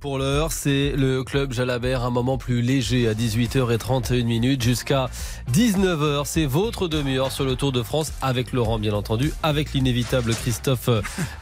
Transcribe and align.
Pour 0.00 0.18
l'heure, 0.18 0.52
c'est 0.52 0.92
le 0.96 1.24
club 1.24 1.52
Jalabert, 1.52 2.04
un 2.04 2.10
moment 2.10 2.38
plus 2.38 2.62
léger 2.62 3.08
à 3.08 3.14
18h31 3.14 4.22
minutes 4.22 4.62
jusqu'à 4.62 5.10
19h. 5.52 6.22
C'est 6.24 6.46
votre 6.46 6.86
demi-heure 6.86 7.32
sur 7.32 7.44
le 7.44 7.56
Tour 7.56 7.72
de 7.72 7.82
France 7.82 8.12
avec 8.22 8.52
Laurent, 8.52 8.78
bien 8.78 8.92
entendu, 8.92 9.32
avec 9.42 9.72
l'inévitable 9.72 10.36
Christophe 10.36 10.88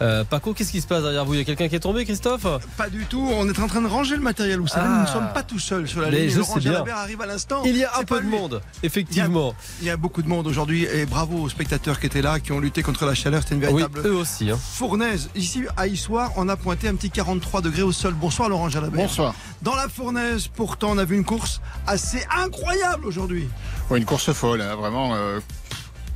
euh, 0.00 0.24
Paco. 0.24 0.54
Qu'est-ce 0.54 0.72
qui 0.72 0.80
se 0.80 0.87
passe 0.87 1.03
derrière 1.03 1.27
vous? 1.27 1.34
Il 1.34 1.38
y 1.38 1.40
a 1.42 1.45
quelqu'un 1.45 1.69
qui 1.69 1.77
est 1.77 1.80
tombé, 1.80 2.06
Christophe? 2.06 2.46
Pas 2.79 2.88
du 2.88 3.04
tout. 3.04 3.29
On 3.37 3.46
est 3.46 3.58
en 3.58 3.66
train 3.66 3.82
de 3.82 3.88
ranger 3.88 4.16
le 4.16 4.22
matériel. 4.22 4.59
Vous 4.61 4.69
savez, 4.69 4.88
nous 4.88 5.03
ne 5.03 5.07
sommes 5.07 5.29
pas 5.35 5.43
tout 5.43 5.59
seuls 5.59 5.87
sur 5.87 6.01
la 6.01 6.09
Mais 6.11 6.21
ligne. 6.21 6.31
je 6.31 6.38
Laurent 6.38 6.54
sais 6.54 6.61
bien. 6.61 6.73
Jalabert 6.73 6.97
arrive 6.97 7.21
à 7.21 7.27
l'instant. 7.27 7.61
Il 7.67 7.77
y 7.77 7.85
a 7.85 7.91
un 7.99 8.04
peu 8.04 8.21
de 8.21 8.25
lui. 8.25 8.31
monde, 8.31 8.63
effectivement. 8.83 9.54
Il 9.83 9.87
y 9.87 9.91
a 9.91 9.99
beaucoup 9.99 10.23
de 10.23 10.29
monde 10.29 10.47
aujourd'hui 10.47 10.85
et 10.87 11.04
bravo 11.04 11.43
aux 11.43 11.49
spectateurs 11.51 12.01
qui 12.01 12.07
étaient 12.07 12.23
là, 12.23 12.41
qui 12.41 12.53
ont 12.53 12.61
lutté 12.61 12.83
contre 12.83 13.04
la 13.04 13.15
chaleur. 13.15 13.43
C'était 13.43 13.57
une 13.57 13.61
Oui, 13.67 13.83
véritable 13.83 14.01
eux 14.09 14.15
aussi. 14.17 14.51
hein. 14.51 14.59
fournaise. 14.59 15.29
Ici, 15.37 15.65
à 15.77 15.87
Issoire, 15.88 16.30
on 16.37 16.48
a 16.48 16.57
pointé 16.57 16.88
un 16.88 16.95
petit 16.95 17.11
43 17.11 17.61
degrés 17.61 17.83
au 17.83 17.93
sol. 17.93 18.15
Bonsoir 18.15 18.45
Laurent 18.48 18.69
Jalabert. 18.69 19.01
Bonsoir. 19.02 19.34
Dans 19.62 19.74
la 19.74 19.88
fournaise, 19.88 20.48
pourtant, 20.48 20.91
on 20.92 20.98
a 20.98 21.05
vu 21.05 21.16
une 21.16 21.24
course 21.24 21.60
assez 21.86 22.24
incroyable 22.36 23.06
aujourd'hui. 23.06 23.48
Ouais, 23.91 23.98
une 23.98 24.05
course 24.05 24.32
folle, 24.32 24.60
hein, 24.60 24.74
vraiment. 24.77 25.14
euh, 25.14 25.41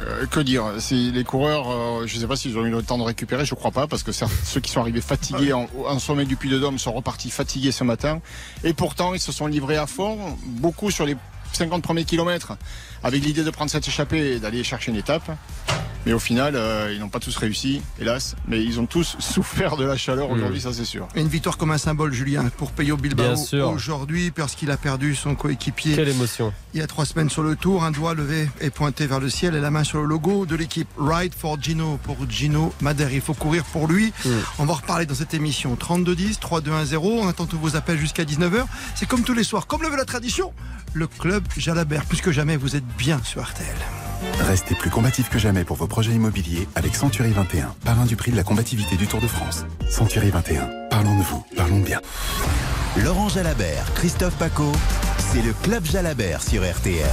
euh, 0.03 0.25
que 0.27 0.41
dire 0.41 0.65
Si 0.79 1.11
les 1.13 1.25
coureurs, 1.25 1.71
euh, 1.71 2.07
je 2.07 2.17
ne 2.17 2.21
sais 2.21 2.27
pas 2.27 2.37
s'ils 2.37 2.57
ont 2.57 2.65
eu 2.65 2.71
le 2.71 2.83
temps 2.83 2.97
de 2.97 3.03
récupérer, 3.03 3.45
je 3.45 3.55
crois 3.55 3.71
pas, 3.71 3.87
parce 3.87 4.03
que 4.03 4.13
ceux 4.13 4.61
qui 4.61 4.71
sont 4.73 4.81
arrivés 4.81 5.03
fatigués 5.03 5.53
en, 5.53 5.69
en 5.87 5.99
sommet 5.99 6.25
du 6.25 6.37
Puy 6.37 6.49
de 6.49 6.59
Dôme 6.59 6.79
sont 6.79 6.93
repartis 6.93 7.31
fatigués 7.31 7.73
ce 7.73 7.85
matin. 7.85 8.21
Et 8.65 8.73
pourtant, 8.73 9.13
ils 9.15 9.21
se 9.21 9.31
sont 9.33 9.47
livrés 9.47 9.77
à 9.77 9.87
fond, 9.87 10.39
beaucoup 10.47 10.91
sur 10.91 11.05
les 11.05 11.17
50 11.53 11.83
premiers 11.83 12.05
kilomètres, 12.05 12.53
avec 13.03 13.23
l'idée 13.25 13.43
de 13.45 13.51
prendre 13.51 13.71
cette 13.71 13.87
échappée 13.89 14.35
et 14.37 14.39
d'aller 14.39 14.65
chercher 14.65 14.91
une 14.91 14.97
étape. 14.97 15.31
Mais 16.07 16.13
au 16.13 16.19
final, 16.19 16.55
euh, 16.57 16.93
ils 16.95 17.01
n'ont 17.01 17.09
pas 17.09 17.21
tous 17.21 17.37
réussi, 17.37 17.83
hélas. 18.01 18.37
Mais 18.49 18.63
ils 18.63 18.81
ont 18.81 18.87
tous 18.87 19.17
souffert 19.21 19.77
de 19.77 19.85
la 19.85 19.97
chaleur 19.97 20.31
aujourd'hui, 20.31 20.61
ça 20.61 20.73
c'est 20.73 20.85
sûr. 20.85 21.09
Une 21.15 21.29
victoire 21.29 21.59
comme 21.59 21.71
un 21.71 21.79
symbole, 21.79 22.13
Julien, 22.13 22.45
pour 22.57 22.73
Peyo 22.73 22.97
Bilbao 22.97 23.35
aujourd'hui, 23.73 24.31
parce 24.31 24.55
qu'il 24.55 24.71
a 24.71 24.77
perdu 24.77 25.15
son 25.15 25.35
coéquipier 25.35 25.97
Quelle 25.97 26.09
émotion. 26.09 26.53
il 26.75 26.81
y 26.81 26.83
a 26.83 26.87
trois 26.87 27.05
semaines 27.05 27.31
sur 27.31 27.43
le 27.43 27.57
tour. 27.57 27.85
Un 27.85 27.91
doigt 27.91 28.15
levé 28.15 28.49
et 28.61 28.71
pointé 28.71 29.07
vers 29.07 29.21
le 29.21 29.29
ciel 29.29 29.55
et 29.55 29.61
la 29.61 29.71
main 29.71 29.85
sur 29.85 30.01
le 30.01 30.07
logo 30.07 30.47
de 30.47 30.57
l'équipe. 30.57 30.89
Ride 30.99 31.35
for 31.35 31.61
Gino, 31.61 31.99
pour 32.03 32.17
Gino 32.29 32.73
Madère. 32.81 33.13
Il 33.13 33.21
faut 33.21 33.35
courir 33.35 33.65
pour 33.65 33.87
lui. 33.87 34.13
Mm. 34.25 34.29
On 34.59 34.65
va 34.65 34.73
en 34.73 34.77
reparler 34.77 35.07
dans 35.07 35.15
cette 35.15 35.35
émission. 35.35 35.77
32-10, 35.81 36.39
3-2-1-0. 36.39 36.97
On 36.99 37.29
attend 37.29 37.47
tous 37.47 37.59
vos 37.59 37.77
appels 37.77 37.99
jusqu'à 37.99 38.25
19h. 38.25 38.65
C'est 38.95 39.07
comme 39.07 39.23
tous 39.23 39.35
les 39.35 39.45
soirs, 39.45 39.67
comme 39.67 39.83
le 39.83 39.89
veut 39.89 39.97
la 39.97 40.05
tradition, 40.05 40.53
le 40.95 41.07
club 41.07 41.45
Jalabert. 41.57 42.05
Plus 42.07 42.21
que 42.21 42.33
jamais, 42.33 42.57
vous 42.57 42.77
êtes 42.77 42.87
bien 42.97 43.21
sur 43.25 43.43
RTL. 43.43 43.77
Restez 44.41 44.75
plus 44.75 44.91
combatif 44.91 45.29
que 45.29 45.39
jamais 45.39 45.65
pour 45.65 45.77
vos 45.77 45.87
projets 45.87 46.13
immobiliers 46.13 46.69
avec 46.75 46.95
Century 46.95 47.31
21, 47.31 47.75
parrain 47.85 48.07
du 48.07 48.17
prix 48.17 48.31
de 48.31 48.37
la 48.37 48.43
combativité 48.43 48.97
du 48.97 49.07
Tour 49.07 49.21
de 49.21 49.27
France. 49.27 49.65
Century 49.89 50.31
21, 50.31 50.69
parlons 50.91 51.17
de 51.17 51.23
vous, 51.23 51.45
parlons 51.57 51.79
de 51.81 51.85
bien. 51.85 52.01
Laurent 53.05 53.29
Jalabert, 53.29 53.93
Christophe 53.95 54.37
Paco, 54.37 54.73
c'est 55.19 55.43
le 55.43 55.53
Club 55.63 55.85
Jalabert 55.85 56.43
sur 56.43 56.63
RTL. 56.63 57.07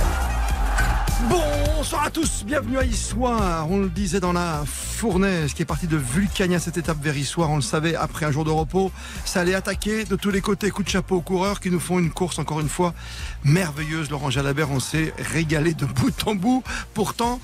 Bonsoir 1.77 2.05
à 2.05 2.09
tous, 2.09 2.43
bienvenue 2.43 2.79
à 2.79 2.83
Issoire. 2.83 3.69
On 3.69 3.77
le 3.77 3.89
disait 3.89 4.19
dans 4.19 4.33
la 4.33 4.63
fournaise 4.65 5.53
qui 5.53 5.61
est 5.61 5.65
partie 5.65 5.85
de 5.85 5.95
Vulcania 5.95 6.57
cette 6.57 6.77
étape 6.77 6.97
vers 7.03 7.15
Issoire. 7.15 7.51
On 7.51 7.57
le 7.57 7.61
savait, 7.61 7.93
après 7.93 8.25
un 8.25 8.31
jour 8.31 8.43
de 8.43 8.49
repos, 8.49 8.91
ça 9.25 9.41
allait 9.41 9.53
attaquer 9.53 10.03
de 10.03 10.15
tous 10.15 10.31
les 10.31 10.41
côtés. 10.41 10.71
Coup 10.71 10.81
de 10.81 10.89
chapeau 10.89 11.17
aux 11.17 11.21
coureurs 11.21 11.59
qui 11.59 11.69
nous 11.69 11.79
font 11.79 11.99
une 11.99 12.09
course 12.09 12.39
encore 12.39 12.61
une 12.61 12.67
fois 12.67 12.95
merveilleuse. 13.43 14.09
Laurent 14.09 14.31
Jalabert, 14.31 14.71
on 14.71 14.79
s'est 14.79 15.13
régalé 15.19 15.75
de 15.75 15.85
bout 15.85 16.15
en 16.25 16.33
bout. 16.33 16.63
Pourtant, 16.95 17.39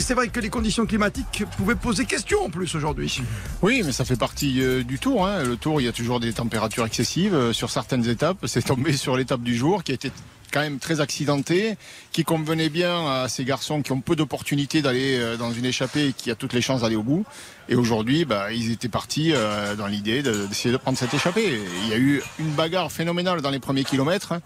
c'est 0.00 0.14
vrai 0.14 0.28
que 0.28 0.40
les 0.40 0.50
conditions 0.50 0.84
climatiques 0.84 1.44
pouvaient 1.56 1.76
poser 1.76 2.06
question 2.06 2.44
en 2.44 2.50
plus 2.50 2.74
aujourd'hui. 2.74 3.22
Oui, 3.62 3.82
mais 3.86 3.92
ça 3.92 4.04
fait 4.04 4.16
partie 4.16 4.60
euh, 4.60 4.82
du 4.82 4.98
tour. 4.98 5.28
hein. 5.28 5.44
Le 5.44 5.56
tour, 5.56 5.80
il 5.80 5.84
y 5.84 5.88
a 5.88 5.92
toujours 5.92 6.18
des 6.18 6.32
températures 6.32 6.84
excessives 6.84 7.34
euh, 7.34 7.52
sur 7.52 7.70
certaines 7.70 8.08
étapes. 8.08 8.46
C'est 8.46 8.62
tombé 8.62 8.94
sur 8.94 9.16
l'étape 9.16 9.42
du 9.42 9.56
jour 9.56 9.84
qui 9.84 9.92
a 9.92 9.94
été 9.94 10.10
quand 10.50 10.60
même 10.60 10.78
très 10.78 11.00
accidentée, 11.00 11.76
qui 12.12 12.24
convenait 12.24 12.68
bien 12.68 13.06
à 13.06 13.28
ces 13.28 13.44
garçons 13.44 13.82
qui 13.82 13.92
ont 13.92 14.00
peu 14.00 14.16
d'opportunités 14.16 14.82
d'aller 14.82 15.16
euh, 15.18 15.36
dans 15.36 15.52
une 15.52 15.64
échappée 15.64 16.08
et 16.08 16.12
qui 16.12 16.30
a 16.30 16.34
toutes 16.34 16.52
les 16.52 16.60
chances 16.62 16.82
d'aller 16.82 16.96
au 16.96 17.02
bout. 17.02 17.24
Et 17.68 17.74
aujourd'hui, 17.74 18.24
bah, 18.24 18.52
ils 18.52 18.70
étaient 18.72 18.88
partis 18.88 19.32
euh, 19.34 19.76
dans 19.76 19.86
l'idée 19.86 20.22
de- 20.22 20.46
d'essayer 20.46 20.72
de 20.72 20.76
prendre 20.78 20.96
cette 20.98 21.12
échappée. 21.14 21.60
Il 21.84 21.88
y 21.88 21.92
a 21.92 21.98
eu 21.98 22.22
une 22.38 22.50
bagarre 22.52 22.90
phénoménale 22.92 23.40
dans 23.42 23.50
les 23.50 23.60
premiers 23.60 23.84
kilomètres. 23.84 24.32
hein. 24.32 24.40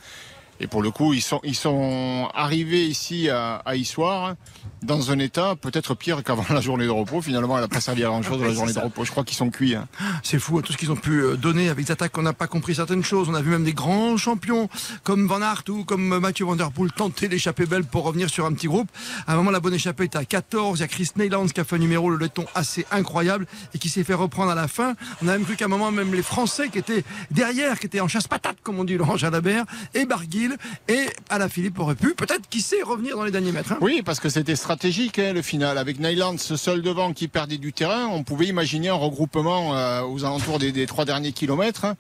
Et 0.61 0.67
pour 0.69 0.83
le 0.83 0.91
coup, 0.91 1.13
ils 1.15 1.23
sont, 1.23 1.41
ils 1.43 1.57
sont 1.57 2.29
arrivés 2.35 2.85
ici 2.87 3.29
à, 3.29 3.57
à 3.65 3.75
Issoire 3.75 4.35
dans 4.83 5.11
un 5.11 5.19
état 5.19 5.55
peut-être 5.61 5.95
pire 5.95 6.23
qu'avant 6.25 6.45
la 6.51 6.61
journée 6.61 6.85
de 6.87 6.91
repos. 6.91 7.21
Finalement, 7.23 7.57
elle 7.57 7.63
n'a 7.63 7.69
pas 7.69 7.81
servi 7.81 8.03
à 8.05 8.09
grand-chose 8.09 8.41
Ouais, 8.41 8.49
la 8.49 8.55
journée 8.55 8.73
de 8.73 8.79
repos. 8.79 9.05
Je 9.05 9.11
crois 9.11 9.25
qu'ils 9.25 9.37
sont 9.37 9.51
cuits. 9.51 9.75
hein. 9.75 9.87
C'est 10.23 10.39
fou, 10.39 10.59
hein, 10.59 10.63
tout 10.65 10.73
ce 10.73 10.79
qu'ils 10.79 10.91
ont 10.91 10.97
pu 10.97 11.21
euh, 11.23 11.37
donner 11.37 11.69
avec 11.69 11.85
des 11.87 11.93
attaques. 11.93 12.17
On 12.19 12.23
n'a 12.23 12.33
pas 12.33 12.47
compris 12.47 12.75
certaines 12.75 13.05
choses. 13.05 13.29
On 13.29 13.35
a 13.35 13.43
vu 13.43 13.51
même 13.51 13.65
des 13.65 13.75
grands 13.75 14.17
champions 14.17 14.69
comme 15.05 15.27
Van 15.27 15.41
Aert 15.43 15.63
ou 15.69 15.85
comme 15.85 16.19
Mathieu 16.19 16.45
Van 16.45 16.57
Der 16.57 16.71
Poel 16.73 16.91
tenter 16.93 17.29
l'échappée 17.29 17.67
belle 17.67 17.85
pour 17.85 18.05
revenir 18.05 18.29
sur 18.29 18.45
un 18.47 18.53
petit 18.53 18.67
groupe. 18.67 18.89
À 19.27 19.35
un 19.35 19.37
moment, 19.37 19.51
la 19.51 19.61
bonne 19.61 19.75
échappée 19.75 20.05
était 20.05 20.19
à 20.19 20.25
14. 20.25 20.79
Il 20.79 20.83
y 20.83 20.85
a 20.85 20.89
Chris 20.89 21.11
Neylands 21.17 21.47
qui 21.47 21.61
a 21.61 21.65
fait 21.65 21.77
un 21.77 21.79
numéro, 21.79 22.11
le 22.11 22.17
laiton 22.17 22.45
assez 22.55 22.85
incroyable 22.91 23.47
et 23.75 23.79
qui 23.79 23.89
s'est 23.89 24.05
fait 24.05 24.15
reprendre 24.15 24.51
à 24.51 24.55
la 24.57 24.67
fin. 24.69 24.95
On 25.23 25.29
a 25.29 25.33
même 25.33 25.45
cru 25.45 25.57
qu'à 25.57 25.67
un 25.67 25.69
moment, 25.69 25.93
même 25.93 26.13
les 26.13 26.23
Français 26.23 26.69
qui 26.71 26.79
étaient 26.79 27.05
derrière, 27.31 27.79
qui 27.79 27.87
étaient 27.87 28.01
en 28.01 28.09
chasse-patate, 28.09 28.57
comme 28.63 28.79
on 28.81 28.85
dit 28.85 28.97
Laurent 28.97 29.17
Jalabert, 29.17 29.65
et 29.95 30.07
Barguil 30.07 30.57
et 30.89 31.07
Alaphilippe 31.31 31.79
auraient 31.79 31.95
pu, 31.95 32.15
peut-être, 32.15 32.49
qui 32.49 32.61
sait, 32.61 32.83
revenir 32.83 33.17
dans 33.17 33.25
les 33.25 33.31
derniers 33.31 33.53
mètres. 33.53 33.73
hein. 33.73 33.79
Oui, 33.81 34.03
parce 34.05 34.19
que 34.19 34.29
c'était 34.29 34.57
stratégique 34.57 34.72
hein, 35.19 35.33
le 35.33 35.43
final. 35.43 35.79
Avec 35.79 35.99
Nyland, 35.99 36.39
seul 36.39 36.83
devant 36.83 37.13
qui 37.13 37.29
perdait 37.29 37.59
du 37.59 37.73
terrain, 37.73 38.07
on 38.07 38.23
pouvait 38.23 38.47
imaginer 38.47 38.89
un 38.89 38.95
regroupement 38.95 39.77
euh, 39.77 40.03
aux 40.03 40.25
alentours 40.25 40.59
des, 40.59 40.87
trois 40.87 41.05
derniers 41.05 41.33
kilomètres. 41.33 41.85
hein. 41.85 41.97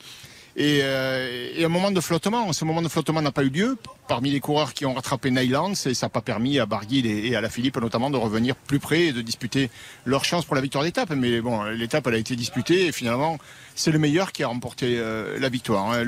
Et, 0.55 0.81
euh, 0.82 1.49
et 1.56 1.65
un 1.65 1.69
moment 1.71 1.91
de 1.91 2.00
flottement. 2.00 2.53
Ce 2.53 2.66
moment 2.66 2.82
de 2.82 2.88
flottement 2.88 3.22
n'a 3.22 3.32
pas 3.32 3.43
eu 3.43 3.49
lieu 3.49 3.78
parmi 4.06 4.31
les 4.31 4.41
coureurs 4.41 4.75
qui 4.75 4.84
ont 4.84 4.93
rattrapé 4.93 5.31
Nyland 5.31 5.72
et 5.87 5.94
ça 5.94 6.06
n'a 6.06 6.11
pas 6.11 6.21
permis 6.21 6.59
à 6.59 6.66
Barguil 6.66 7.06
et, 7.06 7.34
à 7.34 7.41
la 7.41 7.49
Philippe 7.49 7.78
notamment 7.81 8.11
de 8.11 8.19
revenir 8.19 8.55
plus 8.55 8.78
près 8.78 9.05
et 9.05 9.12
de 9.12 9.22
disputer 9.22 9.71
leur 10.05 10.27
chance 10.27 10.44
pour 10.44 10.55
la 10.55 10.61
victoire 10.61 10.84
d'étape. 10.84 11.09
Mais 11.16 11.41
bon, 11.41 11.62
l'étape 11.65 12.06
elle 12.06 12.15
a 12.16 12.19
été 12.19 12.37
disputée 12.37 12.87
et 12.87 12.93
finalement 12.93 13.38
c'est 13.75 13.93
le 13.93 13.99
meilleur 13.99 14.31
qui 14.32 14.43
a 14.43 14.49
remporté 14.49 14.97
euh, 14.99 15.38
la 15.41 15.49
victoire. 15.49 15.91
hein. 15.91 16.05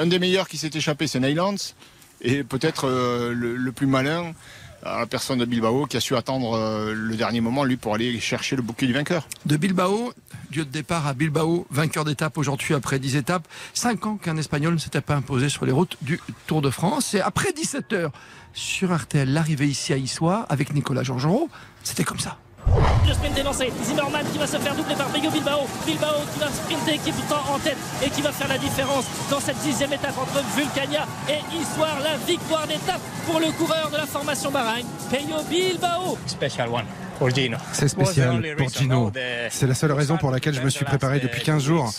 Un 0.00 0.06
des 0.06 0.18
meilleurs 0.18 0.48
qui 0.48 0.58
s'est 0.58 0.70
échappé 0.74 1.06
c'est 1.06 1.20
Nyland 1.20 1.54
et 2.22 2.42
peut-être 2.42 2.88
le 2.88 3.70
plus 3.72 3.86
malin 3.86 4.32
la 4.98 5.06
personne 5.06 5.38
de 5.38 5.44
Bilbao 5.44 5.86
qui 5.86 5.96
a 5.96 6.00
su 6.00 6.16
attendre 6.16 6.54
euh, 6.54 6.92
le 6.94 7.16
dernier 7.16 7.40
moment 7.40 7.64
lui 7.64 7.76
pour 7.76 7.94
aller 7.94 8.18
chercher 8.20 8.56
le 8.56 8.62
bouquet 8.62 8.86
du 8.86 8.92
vainqueur. 8.92 9.26
de 9.44 9.56
Bilbao, 9.56 10.12
lieu 10.54 10.64
de 10.64 10.70
départ 10.70 11.06
à 11.06 11.14
Bilbao, 11.14 11.66
vainqueur 11.70 12.04
d'étape 12.04 12.38
aujourd'hui 12.38 12.74
après 12.74 12.98
10 12.98 13.16
étapes. 13.16 13.46
5 13.74 14.06
ans 14.06 14.16
qu'un 14.16 14.36
Espagnol 14.36 14.74
ne 14.74 14.78
s'était 14.78 15.00
pas 15.00 15.14
imposé 15.14 15.48
sur 15.48 15.66
les 15.66 15.72
routes 15.72 15.96
du 16.02 16.20
Tour 16.46 16.62
de 16.62 16.70
France. 16.70 17.14
Et 17.14 17.20
après 17.20 17.52
17 17.52 17.92
heures 17.92 18.12
sur 18.54 18.96
RTL, 18.96 19.30
l'arrivée 19.32 19.66
ici 19.66 19.92
à 19.92 19.96
Issoire 19.96 20.46
avec 20.48 20.72
Nicolas 20.72 21.02
Georgerot, 21.02 21.48
c'était 21.82 22.04
comme 22.04 22.20
ça. 22.20 22.38
Le 23.06 23.14
sprint 23.14 23.38
est 23.38 23.42
lancé. 23.42 23.72
Zimmerman 23.82 24.24
qui 24.32 24.38
va 24.38 24.46
se 24.46 24.56
faire 24.56 24.74
doubler 24.74 24.94
par 24.94 25.06
Peyo 25.08 25.30
Bilbao. 25.30 25.66
Bilbao 25.86 26.20
qui 26.32 26.38
va 26.40 26.48
sprinter, 26.48 26.98
qui 26.98 27.10
est 27.10 27.12
pourtant 27.12 27.54
en 27.54 27.58
tête 27.58 27.78
et 28.04 28.10
qui 28.10 28.22
va 28.22 28.32
faire 28.32 28.48
la 28.48 28.58
différence 28.58 29.04
dans 29.30 29.40
cette 29.40 29.58
dixième 29.58 29.92
étape 29.92 30.16
entre 30.18 30.42
Vulcania 30.56 31.06
et 31.28 31.40
Issoire. 31.56 31.98
La 32.02 32.16
victoire 32.26 32.66
d'étape 32.66 33.00
pour 33.26 33.40
le 33.40 33.50
coureur 33.52 33.90
de 33.90 33.96
la 33.96 34.06
formation 34.06 34.50
Bahreïn, 34.50 34.86
Peyo 35.10 35.42
Bilbao. 35.48 36.18
special 36.26 36.68
one. 36.68 37.05
C'est 37.72 37.88
spécial 37.88 38.54
pour 38.56 38.68
Gino. 38.68 39.12
C'est 39.50 39.66
la 39.66 39.74
seule 39.74 39.92
raison 39.92 40.16
pour 40.16 40.30
laquelle 40.30 40.54
je 40.54 40.60
me 40.60 40.70
suis 40.70 40.84
préparé 40.84 41.20
depuis 41.20 41.42
15 41.42 41.62
jours. 41.62 41.92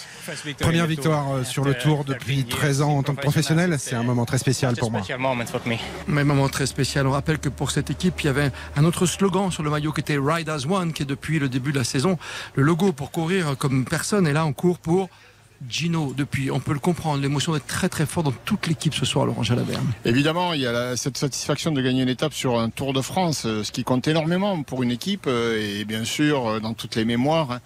Première 0.60 0.88
victoire 0.88 1.32
euh, 1.32 1.44
sur 1.44 1.64
le 1.64 1.74
tour 1.74 2.04
depuis 2.04 2.46
13 2.46 2.82
ans 2.82 2.98
en 2.98 3.04
tant 3.04 3.16
que 3.16 3.22
professionnel, 3.22 3.76
c'est 3.80 3.96
un 3.96 4.04
moment 4.04 4.26
très 4.26 4.38
spécial 4.38 4.76
pour 4.76 4.92
moi. 4.92 5.02
Mais 6.08 6.24
moment 6.24 6.50
très 6.50 6.66
spécial. 6.66 7.08
On 7.08 7.12
rappelle 7.12 7.40
que 7.40 7.50
pour 7.50 7.72
cette 7.72 7.90
équipe, 7.90 8.22
il 8.22 8.28
y 8.28 8.30
avait 8.30 8.52
un 8.76 8.84
autre 8.84 9.06
slogan 9.06 9.52
sur 9.52 9.64
le 9.64 9.70
maillot 9.70 9.94
qui 9.94 10.02
était 10.02 10.18
Ride 10.20 10.50
as 10.50 10.66
One, 10.66 10.94
qui 10.94 11.04
est 11.04 11.08
depuis 11.08 11.40
le 11.40 11.50
début 11.50 11.72
de 11.72 11.78
la 11.78 11.84
saison 11.84 12.18
le 12.56 12.64
logo 12.64 12.92
pour 12.92 13.12
courir 13.12 13.58
comme 13.58 13.86
personne. 13.86 14.28
Et 14.28 14.34
là, 14.34 14.46
on 14.46 14.54
court 14.54 14.80
pour 14.80 15.10
Gino 15.68 16.14
depuis. 16.16 16.52
On 16.52 16.60
peut 16.60 16.74
le 16.74 16.80
comprendre. 16.80 17.22
L'émotion 17.22 17.56
est 17.56 17.66
très 17.66 17.90
très 17.90 18.06
forte 18.06 18.26
dans 18.26 18.34
toute 18.46 18.68
l'équipe 18.68 18.94
ce 18.94 19.06
soir, 19.06 19.26
Laurent 19.26 19.44
Jalabert. 19.44 19.80
Évidemment, 20.06 20.54
il 20.54 20.62
y 20.62 20.68
a 20.68 20.96
cette 20.96 21.18
satisfaction 21.18 21.72
de 21.72 21.82
gagner 21.82 22.04
une 22.04 22.10
étape 22.10 22.34
sur 22.34 22.60
un 22.60 22.70
Tour 22.70 22.94
de 22.94 23.02
France, 23.02 23.46
euh, 23.46 23.64
ce 23.64 23.72
qui 23.72 23.84
compte 23.84 24.08
énormément 24.08 24.62
pour 24.64 24.84
une 24.84 24.92
équipe 24.92 25.26
euh, 25.28 25.80
et 25.80 25.86
bien 25.86 26.04
sûr 26.04 26.48
euh, 26.48 26.60
dans 26.60 26.74
toutes 26.74 26.96
les 26.96 27.06
mémoires. 27.06 27.60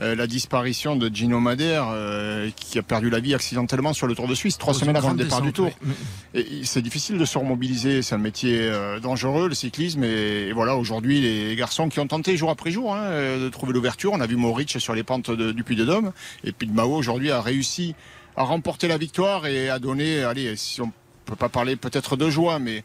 Euh, 0.00 0.14
la 0.14 0.26
disparition 0.26 0.96
de 0.96 1.08
Gino 1.14 1.40
Madère 1.40 1.86
euh, 1.90 2.50
qui 2.56 2.78
a 2.78 2.82
perdu 2.82 3.10
la 3.10 3.20
vie 3.20 3.34
accidentellement 3.34 3.92
sur 3.92 4.06
le 4.06 4.14
Tour 4.14 4.26
de 4.28 4.34
Suisse 4.34 4.58
trois 4.58 4.72
Dans 4.72 4.78
semaines 4.80 4.96
avant 4.96 5.10
le 5.10 5.16
départ 5.16 5.40
du 5.42 5.52
Tour. 5.52 5.70
oui. 5.84 5.92
Et 6.34 6.64
c'est 6.64 6.82
difficile 6.82 7.16
de 7.18 7.24
se 7.24 7.38
remobiliser, 7.38 8.02
c'est 8.02 8.14
un 8.14 8.18
métier 8.18 8.58
euh, 8.60 8.98
dangereux 9.00 9.48
le 9.48 9.54
cyclisme 9.54 10.02
et, 10.04 10.48
et 10.48 10.52
voilà 10.52 10.76
aujourd'hui 10.76 11.20
les 11.20 11.54
garçons 11.56 11.88
qui 11.88 12.00
ont 12.00 12.06
tenté 12.06 12.36
jour 12.36 12.50
après 12.50 12.70
jour 12.70 12.94
hein, 12.94 13.10
de 13.38 13.48
trouver 13.48 13.72
l'ouverture. 13.72 14.12
On 14.12 14.20
a 14.20 14.26
vu 14.26 14.36
Mauric 14.36 14.80
sur 14.80 14.94
les 14.94 15.02
pentes 15.04 15.30
de- 15.30 15.52
du 15.52 15.62
Puy 15.64 15.76
de 15.76 15.84
Dôme 15.84 16.12
et 16.44 16.52
puis 16.52 16.66
Mao 16.68 16.94
aujourd'hui 16.94 17.30
a 17.30 17.40
réussi 17.40 17.94
à 18.36 18.42
remporter 18.42 18.88
la 18.88 18.98
victoire 18.98 19.46
et 19.46 19.70
à 19.70 19.78
donner, 19.78 20.22
allez, 20.24 20.56
si 20.56 20.80
on 20.80 20.90
peut 21.24 21.36
pas 21.36 21.48
parler 21.48 21.76
peut-être 21.76 22.16
de 22.16 22.28
joie, 22.30 22.58
mais 22.58 22.82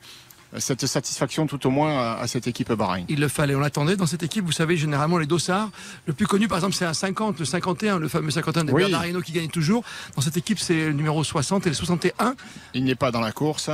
cette 0.57 0.85
satisfaction 0.85 1.47
tout 1.47 1.67
au 1.67 1.69
moins 1.69 2.15
à, 2.15 2.27
cette 2.27 2.47
équipe 2.47 2.71
Bahreïn. 2.71 3.05
Il 3.09 3.19
le 3.19 3.27
fallait, 3.27 3.55
on 3.55 3.59
l'attendait 3.59 3.95
dans 3.95 4.05
cette 4.05 4.23
équipe. 4.23 4.45
Vous 4.45 4.51
savez, 4.51 4.77
généralement 4.77 5.17
les 5.17 5.27
dossards, 5.27 5.69
le 6.05 6.13
plus 6.13 6.27
connu 6.27 6.47
par 6.47 6.57
exemple 6.57 6.75
c'est 6.75 6.85
un 6.85 6.93
50, 6.93 7.39
le 7.39 7.45
51, 7.45 7.99
le 7.99 8.07
fameux 8.07 8.31
51 8.31 8.63
de 8.65 8.71
oui. 8.71 8.89
Bernard 8.89 9.23
qui 9.23 9.31
gagne 9.31 9.49
toujours. 9.49 9.83
Dans 10.15 10.21
cette 10.21 10.37
équipe 10.37 10.59
c'est 10.59 10.87
le 10.87 10.93
numéro 10.93 11.23
60 11.23 11.67
et 11.67 11.69
le 11.69 11.75
61. 11.75 12.35
Il 12.73 12.83
n'est 12.83 12.95
pas 12.95 13.11
dans 13.11 13.21
la 13.21 13.31
course 13.31 13.69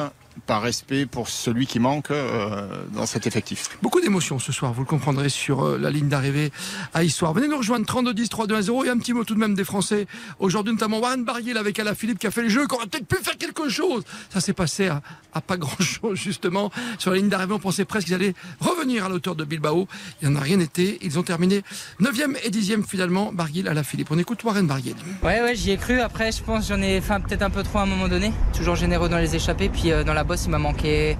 par 0.45 0.61
respect 0.61 1.05
pour 1.05 1.29
celui 1.29 1.65
qui 1.65 1.79
manque 1.79 2.11
euh, 2.11 2.67
dans 2.93 3.05
cet 3.05 3.27
effectif. 3.27 3.69
Beaucoup 3.81 4.01
d'émotions 4.01 4.39
ce 4.39 4.51
soir, 4.51 4.73
vous 4.73 4.81
le 4.81 4.87
comprendrez 4.87 5.29
sur 5.29 5.65
euh, 5.65 5.77
la 5.77 5.89
ligne 5.89 6.09
d'arrivée 6.09 6.51
à 6.93 7.03
Histoire. 7.03 7.33
Venez 7.33 7.47
nous 7.47 7.57
rejoindre 7.57 7.85
32 7.85 8.13
10 8.13 8.29
3 8.29 8.47
2 8.47 8.55
1 8.55 8.61
0 8.61 8.85
et 8.85 8.89
un 8.89 8.97
petit 8.97 9.13
mot 9.13 9.23
tout 9.23 9.33
de 9.33 9.39
même 9.39 9.55
des 9.55 9.63
Français. 9.63 10.07
Aujourd'hui 10.39 10.73
notamment 10.73 10.99
Warren 10.99 11.23
Barguil 11.23 11.57
avec 11.57 11.79
Alain 11.79 11.95
Philippe 11.95 12.19
qui 12.19 12.27
a 12.27 12.31
fait 12.31 12.43
le 12.43 12.49
jeu, 12.49 12.67
qui 12.67 12.75
aurait 12.75 12.87
peut-être 12.87 13.07
pu 13.07 13.17
faire 13.23 13.37
quelque 13.37 13.69
chose. 13.69 14.03
Ça 14.29 14.41
s'est 14.41 14.53
passé 14.53 14.87
à, 14.87 15.01
pas 15.41 15.57
grand 15.57 15.81
chose 15.81 16.17
justement. 16.17 16.71
Sur 16.99 17.11
la 17.11 17.17
ligne 17.17 17.29
d'arrivée 17.29 17.53
on 17.53 17.59
pensait 17.59 17.85
presque 17.85 18.07
qu'ils 18.07 18.15
allaient 18.15 18.35
revenir 18.59 19.05
à 19.05 19.09
l'auteur 19.09 19.35
de 19.35 19.45
Bilbao. 19.45 19.87
Il 20.21 20.27
n'y 20.27 20.35
en 20.35 20.37
a 20.37 20.43
rien 20.43 20.59
été. 20.59 20.99
Ils 21.01 21.17
ont 21.17 21.23
terminé 21.23 21.63
9e 22.01 22.35
et 22.43 22.49
10e 22.49 22.85
finalement 22.85 23.31
Barguil 23.31 23.67
Alain 23.67 23.83
Philippe. 23.83 24.09
On 24.11 24.19
écoute 24.19 24.43
Warren 24.43 24.67
Barguil. 24.67 24.95
Ouais 25.23 25.41
ouais 25.41 25.55
j'y 25.55 25.71
ai 25.71 25.77
cru. 25.77 26.01
Après 26.01 26.31
je 26.31 26.43
pense 26.43 26.67
j'en 26.67 26.81
ai 26.81 27.01
fait 27.01 27.19
peut-être 27.19 27.43
un 27.43 27.49
peu 27.49 27.63
trop 27.63 27.79
à 27.79 27.83
un 27.83 27.87
moment 27.87 28.07
donné. 28.07 28.31
Toujours 28.55 28.75
généreux 28.75 29.09
dans 29.09 29.17
les 29.17 29.35
échappées 29.35 29.69
puis 29.69 29.91
euh, 29.91 30.03
dans 30.03 30.13
la 30.13 30.24
il 30.33 30.49
m'a 30.49 30.57
manqué 30.57 31.17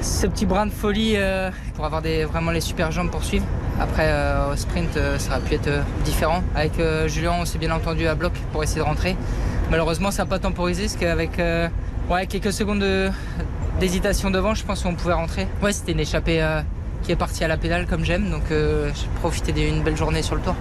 ce 0.00 0.26
petit 0.26 0.46
brin 0.46 0.66
de 0.66 0.70
folie 0.70 1.14
euh, 1.16 1.50
pour 1.74 1.84
avoir 1.84 2.00
vraiment 2.00 2.50
les 2.50 2.60
super 2.60 2.90
jambes 2.90 3.10
pour 3.10 3.22
suivre. 3.22 3.44
Après 3.78 4.06
euh, 4.06 4.52
au 4.52 4.56
sprint 4.56 4.96
euh, 4.96 5.18
ça 5.18 5.32
aurait 5.32 5.40
pu 5.40 5.54
être 5.54 5.70
différent. 6.04 6.42
Avec 6.54 6.72
Julien 7.06 7.34
on 7.40 7.44
s'est 7.44 7.58
bien 7.58 7.70
entendu 7.70 8.06
à 8.06 8.14
bloc 8.14 8.32
pour 8.52 8.62
essayer 8.62 8.80
de 8.80 8.86
rentrer. 8.86 9.16
Malheureusement 9.70 10.10
ça 10.10 10.24
n'a 10.24 10.30
pas 10.30 10.38
temporisé 10.38 10.84
parce 10.84 10.96
qu'avec 10.96 11.40
ouais, 12.10 12.26
quelques 12.26 12.52
secondes 12.52 12.84
d'hésitation 13.80 14.30
devant 14.30 14.54
je 14.54 14.64
pense 14.64 14.82
qu'on 14.82 14.94
pouvait 14.94 15.14
rentrer. 15.14 15.46
Ouais 15.62 15.72
c'était 15.72 15.92
une 15.92 16.00
échappée 16.00 16.44
qui 17.02 17.12
est 17.12 17.16
partie 17.16 17.44
à 17.44 17.48
la 17.48 17.56
pédale 17.56 17.86
comme 17.86 18.04
j'aime 18.04 18.30
donc 18.30 18.44
j'ai 18.48 19.08
profité 19.20 19.52
d'une 19.52 19.82
belle 19.82 19.96
journée 19.96 20.22
sur 20.22 20.34
le 20.34 20.40
tour 20.40 20.54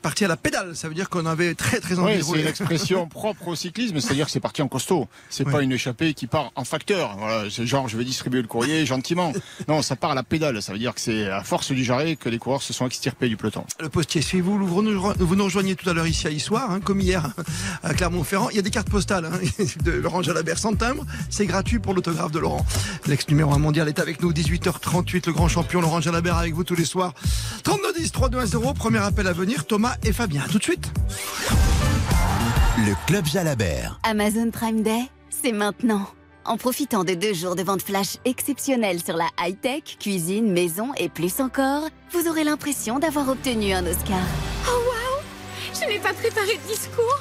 parti 0.00 0.24
à 0.24 0.28
la 0.28 0.36
pédale. 0.36 0.74
Ça 0.74 0.88
veut 0.88 0.94
dire 0.94 1.10
qu'on 1.10 1.26
avait 1.26 1.54
très 1.54 1.80
très 1.80 1.98
envie 1.98 2.18
de 2.18 2.22
rouler. 2.22 2.40
C'est 2.40 2.42
une 2.42 2.48
expression 2.48 3.06
propre 3.08 3.48
au 3.48 3.54
cyclisme, 3.54 4.00
c'est-à-dire 4.00 4.26
que 4.26 4.32
c'est 4.32 4.40
parti 4.40 4.62
en 4.62 4.68
costaud. 4.68 5.08
C'est 5.30 5.44
pas 5.44 5.62
une 5.62 5.72
échappée 5.72 6.14
qui 6.14 6.26
part 6.26 6.52
en 6.54 6.64
facteur. 6.64 7.16
Voilà, 7.18 7.50
c'est 7.50 7.66
genre 7.66 7.88
je 7.88 7.96
vais 7.96 8.04
distribuer 8.04 8.42
le 8.42 8.48
courrier 8.48 8.86
gentiment. 8.94 9.32
Non, 9.68 9.82
ça 9.82 9.96
part 9.96 10.12
à 10.12 10.14
la 10.14 10.22
pédale. 10.22 10.62
Ça 10.62 10.72
veut 10.72 10.78
dire 10.78 10.94
que 10.94 11.00
c'est 11.00 11.30
à 11.30 11.42
force 11.42 11.72
du 11.72 11.84
jarret 11.84 12.16
que 12.16 12.28
les 12.28 12.38
coureurs 12.38 12.62
se 12.62 12.72
sont 12.72 12.86
extirpés 12.86 13.28
du 13.28 13.36
peloton. 13.36 13.64
Le 13.80 13.88
postier, 13.88 14.22
si 14.22 14.40
vous, 14.40 14.58
vous 14.66 14.82
nous 14.82 15.44
rejoignez 15.44 15.76
tout 15.76 15.88
à 15.88 15.92
l'heure 15.92 16.06
ici 16.06 16.26
à 16.26 16.30
Issoire, 16.30 16.70
hein, 16.70 16.80
comme 16.80 17.00
hier 17.00 17.32
à 17.82 17.94
Clermont-Ferrand, 17.94 18.50
il 18.50 18.56
y 18.56 18.58
a 18.58 18.62
des 18.62 18.70
cartes 18.70 18.90
postales 18.90 19.26
hein, 19.26 19.62
de 19.84 19.92
Laurent 19.92 20.22
Jalabert 20.22 20.58
sans 20.58 20.74
timbre. 20.74 21.04
C'est 21.30 21.46
gratuit 21.46 21.78
pour 21.78 21.94
l'autographe 21.94 22.32
de 22.32 22.38
Laurent. 22.38 22.64
L'ex 23.06 23.28
numéro 23.28 23.52
1 23.52 23.58
mondial 23.58 23.88
est 23.88 23.98
avec 23.98 24.22
nous, 24.22 24.32
18h38, 24.32 25.26
le 25.26 25.32
grand 25.32 25.48
champion 25.48 25.80
Laurent 25.80 26.00
Jalabert 26.00 26.36
avec 26.36 26.54
vous 26.54 26.64
tous 26.64 26.76
les 26.76 26.84
soirs. 26.84 27.14
32 27.62 27.92
10 27.98 28.12
3 28.12 28.28
2 28.28 28.38
1 28.38 28.46
0, 28.46 28.74
premier 28.74 28.98
appel 28.98 29.26
à 29.26 29.32
venir, 29.32 29.66
Thomas 29.74 29.96
et 30.04 30.12
Fabien 30.12 30.44
tout 30.48 30.58
de 30.58 30.62
suite. 30.62 30.92
Le 32.78 32.94
Club 33.08 33.26
Jalabert. 33.26 33.98
Amazon 34.04 34.52
Prime 34.52 34.84
Day, 34.84 35.10
c'est 35.30 35.50
maintenant. 35.50 36.06
En 36.44 36.56
profitant 36.56 37.02
de 37.02 37.14
deux 37.14 37.34
jours 37.34 37.56
de 37.56 37.64
vente 37.64 37.82
flash 37.82 38.18
exceptionnels 38.24 39.02
sur 39.02 39.16
la 39.16 39.26
high-tech, 39.40 39.96
cuisine, 39.98 40.52
maison 40.52 40.94
et 40.96 41.08
plus 41.08 41.40
encore, 41.40 41.88
vous 42.12 42.28
aurez 42.28 42.44
l'impression 42.44 43.00
d'avoir 43.00 43.28
obtenu 43.28 43.72
un 43.72 43.84
Oscar. 43.84 44.22
Oh 44.68 44.78
waouh 44.86 45.22
Je 45.74 45.88
n'ai 45.92 45.98
pas 45.98 46.12
préparé 46.12 46.56
de 46.56 46.72
discours 46.72 47.18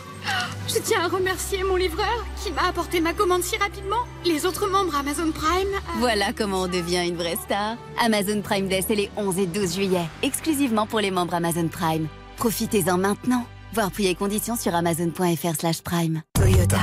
je 0.68 0.80
tiens 0.80 1.02
à 1.02 1.08
remercier 1.10 1.64
mon 1.64 1.76
livreur 1.76 2.26
qui 2.42 2.52
m'a 2.52 2.70
apporté 2.70 3.02
ma 3.02 3.14
commande 3.14 3.44
si 3.44 3.58
rapidement. 3.58 4.06
Les 4.26 4.46
autres 4.46 4.68
membres 4.70 4.96
Amazon 4.96 5.32
Prime. 5.32 5.68
Euh, 5.74 6.00
voilà 6.00 6.32
comment 6.34 6.62
on 6.62 6.68
devient 6.68 7.06
une 7.06 7.18
vraie 7.18 7.36
star. 7.36 7.76
Amazon 8.00 8.42
Prime 8.42 8.70
Day, 8.70 8.82
c'est 8.88 8.96
les 8.96 9.10
11 9.18 9.40
et 9.40 9.46
12 9.48 9.76
juillet, 9.76 10.06
exclusivement 10.22 10.88
pour 10.88 11.02
les 11.02 11.12
membres 11.12 11.34
Amazon 11.34 11.68
Prime. 11.68 12.08
Profitez-en 12.38 12.98
maintenant. 12.98 13.46
Voir 13.74 13.92
prix 13.92 14.08
et 14.08 14.16
conditions 14.16 14.56
sur 14.56 14.74
amazon.fr 14.76 15.56
slash 15.60 15.82
prime. 15.82 16.22
Toyota. 16.34 16.80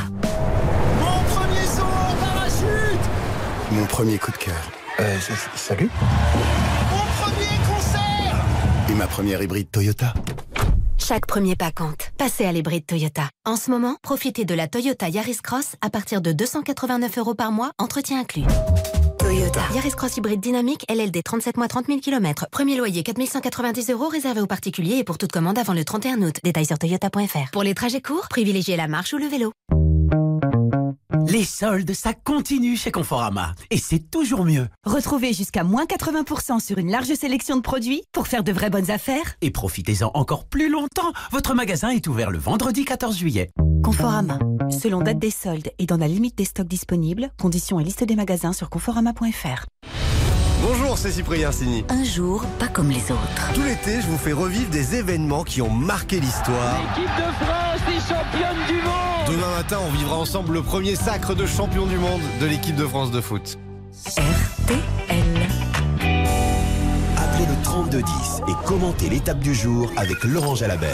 Mon 1.01 1.23
premier 1.35 1.67
saut 1.67 1.83
en 1.83 2.15
parachute 2.17 3.01
Mon 3.73 3.87
premier 3.87 4.19
coup 4.19 4.33
de 4.33 4.37
cœur. 4.37 4.71
Euh, 4.99 5.17
salut 5.55 5.89
Mon 6.91 7.25
premier 7.25 7.47
concert 7.69 8.45
Et 8.91 8.95
ma 8.95 9.07
première 9.07 9.41
hybride 9.43 9.71
Toyota. 9.71 10.15
Chaque 10.99 11.27
premier 11.27 11.57
pas 11.57 11.71
compte. 11.73 12.11
Passez 12.19 12.45
à 12.45 12.53
l'hybride 12.53 12.87
Toyota. 12.87 13.31
En 13.45 13.57
ce 13.57 13.71
moment, 13.71 13.97
profitez 14.03 14.45
de 14.45 14.55
la 14.55 14.69
Toyota 14.69 15.09
Yaris 15.09 15.39
Cross 15.43 15.77
à 15.81 15.91
partir 15.91 16.21
de 16.21 16.33
289 16.33 17.19
euros 17.19 17.35
par 17.35 17.51
mois, 17.53 17.73
entretien 17.79 18.21
inclus. 18.21 18.45
Toyota. 19.21 19.61
Yaris 19.75 19.91
Cross 19.91 20.17
hybride 20.17 20.41
dynamique, 20.41 20.87
LLD 20.89 21.23
37 21.23 21.59
mois 21.59 21.69
30 21.69 21.87
000 21.89 22.01
km. 22.01 22.47
Premier 22.51 22.77
loyer 22.77 23.03
4190 23.03 23.91
euros 23.91 24.09
réservé 24.09 24.41
aux 24.41 24.47
particuliers 24.47 24.97
et 24.97 25.05
pour 25.05 25.19
toute 25.19 25.31
commande 25.31 25.59
avant 25.59 25.75
le 25.75 25.85
31 25.85 26.23
août. 26.23 26.37
Détails 26.43 26.65
sur 26.65 26.79
toyota.fr. 26.79 27.51
Pour 27.53 27.63
les 27.63 27.75
trajets 27.75 28.01
courts, 28.01 28.29
privilégiez 28.31 28.77
la 28.77 28.89
marche 28.89 29.13
ou 29.13 29.19
le 29.19 29.27
vélo. 29.27 29.53
Les 31.29 31.45
soldes, 31.45 31.93
ça 31.93 32.15
continue 32.15 32.77
chez 32.77 32.91
Conforama. 32.91 33.55
Et 33.71 33.77
c'est 33.77 34.11
toujours 34.11 34.45
mieux. 34.45 34.67
Retrouvez 34.85 35.35
jusqu'à 35.35 35.65
moins 35.65 35.85
80% 35.85 36.59
sur 36.59 36.79
une 36.79 36.91
large 36.91 37.13
sélection 37.15 37.57
de 37.57 37.63
produits 37.63 38.03
pour 38.13 38.27
faire 38.27 38.43
de 38.43 38.53
vraies 38.53 38.71
bonnes 38.71 38.91
affaires. 38.91 39.37
Et 39.43 39.51
profitez-en 39.51 40.11
encore 40.15 40.47
plus 40.47 40.71
longtemps. 40.71 41.13
Votre 41.31 41.55
magasin 41.55 41.91
est 41.91 42.07
ouvert 42.07 42.31
le 42.31 42.39
vendredi 42.39 42.85
14 42.85 43.19
juillet. 43.19 43.51
Conforama. 43.83 44.39
Selon 44.71 45.01
date 45.01 45.19
des 45.19 45.31
soldes 45.31 45.71
et 45.79 45.87
dans 45.87 45.97
la 45.97 46.09
limite 46.09 46.37
des 46.37 46.45
stocks 46.45 46.67
disponibles, 46.67 47.31
conditions 47.41 47.81
et 47.81 47.85
liste 47.85 48.05
des 48.05 48.17
magasins 48.17 48.53
sur 48.53 48.69
conforama.fr. 48.69 49.67
Bonjour, 50.63 50.99
c'est 50.99 51.11
Cyprien 51.11 51.51
Sini. 51.53 51.85
Un 51.89 52.05
jour, 52.05 52.45
pas 52.59 52.69
comme 52.69 52.91
les 52.91 53.11
autres. 53.11 53.53
Tout 53.55 53.63
l'été, 53.63 54.01
je 54.01 54.07
vous 54.07 54.19
fais 54.19 54.33
revivre 54.33 54.71
des 54.71 54.97
événements 54.97 55.43
qui 55.45 55.63
ont 55.63 55.71
marqué 55.71 56.21
l'histoire. 56.21 56.79
L'équipe 56.97 57.11
de 57.17 57.45
France 57.45 57.81
est 57.89 58.09
championne 58.09 58.67
du 58.69 58.75
monde 58.75 59.27
Demain 59.29 59.51
matin, 59.57 59.79
on 59.87 59.91
vivra 59.91 60.17
ensemble 60.17 60.55
le 60.55 60.63
premier 60.63 60.97
sacre 60.97 61.35
de 61.35 61.47
champion 61.47 61.87
du 61.87 61.97
monde 61.97 62.21
de 62.41 62.47
l'équipe 62.47 62.77
de 62.77 62.87
France 62.87 63.11
de 63.11 63.21
foot. 63.21 63.59
RTL. 64.07 64.79
Appelez 67.17 67.47
le 67.47 67.63
3210 67.63 68.43
et 68.49 68.67
commentez 68.67 69.09
l'étape 69.09 69.39
du 69.41 69.55
jour 69.55 69.91
avec 69.97 70.23
Laurent 70.25 70.55
Jalabert. 70.55 70.91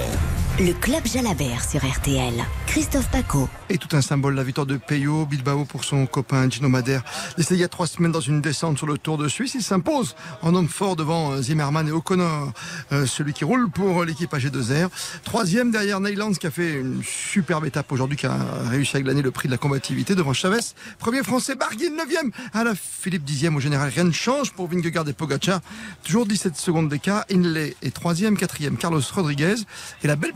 Le 0.58 0.72
club 0.72 1.04
Jalabert 1.04 1.68
sur 1.68 1.84
RTL. 1.84 2.32
Christophe 2.66 3.10
Paco. 3.10 3.46
Et 3.68 3.76
tout 3.76 3.94
un 3.94 4.00
symbole, 4.00 4.34
la 4.34 4.42
victoire 4.42 4.66
de 4.66 4.78
Peyo 4.78 5.26
Bilbao 5.26 5.66
pour 5.66 5.84
son 5.84 6.06
copain 6.06 6.48
Gino 6.48 6.70
Madère. 6.70 7.04
Laissé 7.36 7.54
il 7.54 7.60
y 7.60 7.64
a 7.64 7.68
trois 7.68 7.86
semaines 7.86 8.12
dans 8.12 8.20
une 8.20 8.40
descente 8.40 8.78
sur 8.78 8.86
le 8.86 8.96
Tour 8.96 9.18
de 9.18 9.28
Suisse, 9.28 9.54
il 9.54 9.62
s'impose 9.62 10.14
en 10.40 10.54
homme 10.54 10.68
fort 10.68 10.96
devant 10.96 11.32
euh, 11.32 11.42
Zimmermann 11.42 11.86
et 11.88 11.90
O'Connor, 11.90 12.52
euh, 12.92 13.04
celui 13.04 13.34
qui 13.34 13.44
roule 13.44 13.68
pour 13.70 14.04
l'équipe 14.04 14.32
AG2R. 14.32 14.88
Troisième 15.24 15.70
derrière 15.70 16.00
Neylands 16.00 16.32
qui 16.32 16.46
a 16.46 16.50
fait 16.50 16.74
une 16.74 17.02
superbe 17.02 17.66
étape 17.66 17.92
aujourd'hui, 17.92 18.16
qui 18.16 18.26
a 18.26 18.36
réussi 18.70 18.96
à 18.96 19.02
glaner 19.02 19.20
le 19.22 19.30
prix 19.30 19.48
de 19.48 19.52
la 19.52 19.58
combativité 19.58 20.14
devant 20.14 20.32
Chavez. 20.32 20.60
Premier 20.98 21.22
français, 21.22 21.54
Barguil, 21.54 21.92
neuvième. 21.96 22.30
À 22.54 22.64
la 22.64 22.74
Philippe 22.74 23.24
dixième 23.24 23.56
au 23.56 23.60
général. 23.60 23.90
Rien 23.94 24.04
ne 24.04 24.12
change 24.12 24.52
pour 24.52 24.68
Vingegaard 24.68 25.06
et 25.06 25.12
Pogacar. 25.12 25.60
Toujours 26.02 26.24
17 26.24 26.56
secondes 26.56 26.88
d'écart. 26.88 27.24
Inley 27.30 27.76
est 27.82 27.94
troisième, 27.94 28.38
quatrième 28.38 28.76
Carlos 28.76 29.02
Rodriguez. 29.14 29.56
Et 30.02 30.06
la 30.06 30.16
belle 30.16 30.32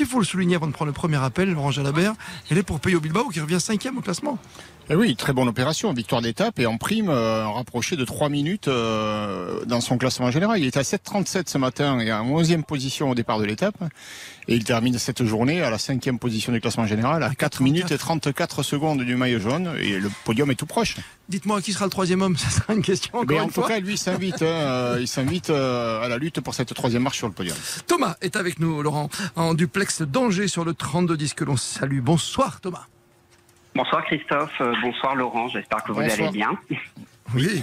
Il 0.00 0.06
faut 0.06 0.18
le 0.18 0.24
souligner 0.24 0.56
avant 0.56 0.66
de 0.66 0.72
prendre 0.72 0.88
le 0.88 0.94
premier 0.94 1.16
appel, 1.16 1.52
Laurent 1.52 1.70
Jalabert. 1.70 2.14
Elle 2.50 2.58
est 2.58 2.62
pour 2.62 2.80
Peyo 2.80 3.00
Bilbao 3.00 3.28
qui 3.28 3.40
revient 3.40 3.60
cinquième 3.60 3.98
au 3.98 4.00
classement. 4.00 4.38
Eh 4.92 4.96
oui, 4.96 5.14
très 5.14 5.32
bonne 5.32 5.46
opération, 5.46 5.92
victoire 5.92 6.20
d'étape 6.20 6.58
et 6.58 6.66
en 6.66 6.76
prime 6.76 7.10
euh, 7.10 7.46
rapproché 7.46 7.94
de 7.94 8.04
3 8.04 8.28
minutes 8.28 8.66
euh, 8.66 9.64
dans 9.64 9.80
son 9.80 9.98
classement 9.98 10.32
général. 10.32 10.58
Il 10.58 10.66
est 10.66 10.76
à 10.76 10.82
7,37 10.82 11.48
ce 11.48 11.58
matin 11.58 12.00
et 12.00 12.12
en 12.12 12.24
11e 12.26 12.64
position 12.64 13.08
au 13.10 13.14
départ 13.14 13.38
de 13.38 13.44
l'étape. 13.44 13.76
Et 14.50 14.56
il 14.56 14.64
termine 14.64 14.98
cette 14.98 15.24
journée 15.24 15.62
à 15.62 15.70
la 15.70 15.76
5e 15.76 16.18
position 16.18 16.52
du 16.52 16.60
classement 16.60 16.84
général 16.84 17.22
à 17.22 17.32
4 17.32 17.62
minutes 17.62 17.92
et 17.92 17.98
34 17.98 18.64
secondes 18.64 19.00
du 19.00 19.14
maillot 19.14 19.38
jaune 19.38 19.72
et 19.80 20.00
le 20.00 20.10
podium 20.24 20.50
est 20.50 20.56
tout 20.56 20.66
proche. 20.66 20.96
Dites-moi 21.28 21.62
qui 21.62 21.72
sera 21.72 21.84
le 21.84 21.90
troisième 21.92 22.20
homme, 22.20 22.36
ça 22.36 22.50
sera 22.50 22.74
une 22.74 22.82
question 22.82 23.16
encore 23.16 23.42
en 23.42 23.48
tout 23.48 23.62
cas, 23.62 23.78
lui 23.78 23.96
s'invite, 23.96 24.42
hein, 24.42 24.46
euh, 24.46 24.98
il 25.00 25.06
s'invite 25.06 25.50
à 25.50 26.08
la 26.08 26.18
lutte 26.18 26.40
pour 26.40 26.54
cette 26.54 26.74
troisième 26.74 27.04
marche 27.04 27.18
sur 27.18 27.28
le 27.28 27.32
podium. 27.32 27.56
Thomas 27.86 28.16
est 28.22 28.34
avec 28.34 28.58
nous, 28.58 28.82
Laurent, 28.82 29.08
en 29.36 29.54
duplex 29.54 30.02
danger 30.02 30.48
sur 30.48 30.64
le 30.64 30.72
32-10 30.72 31.34
que 31.34 31.44
l'on 31.44 31.56
salue. 31.56 32.00
Bonsoir 32.00 32.60
Thomas. 32.60 32.86
Bonsoir 33.76 34.04
Christophe, 34.04 34.60
euh, 34.60 34.74
bonsoir 34.82 35.14
Laurent, 35.14 35.46
j'espère 35.46 35.84
que 35.84 35.92
vous 35.92 36.00
allez 36.00 36.28
bien. 36.30 36.58
Oui. 37.36 37.62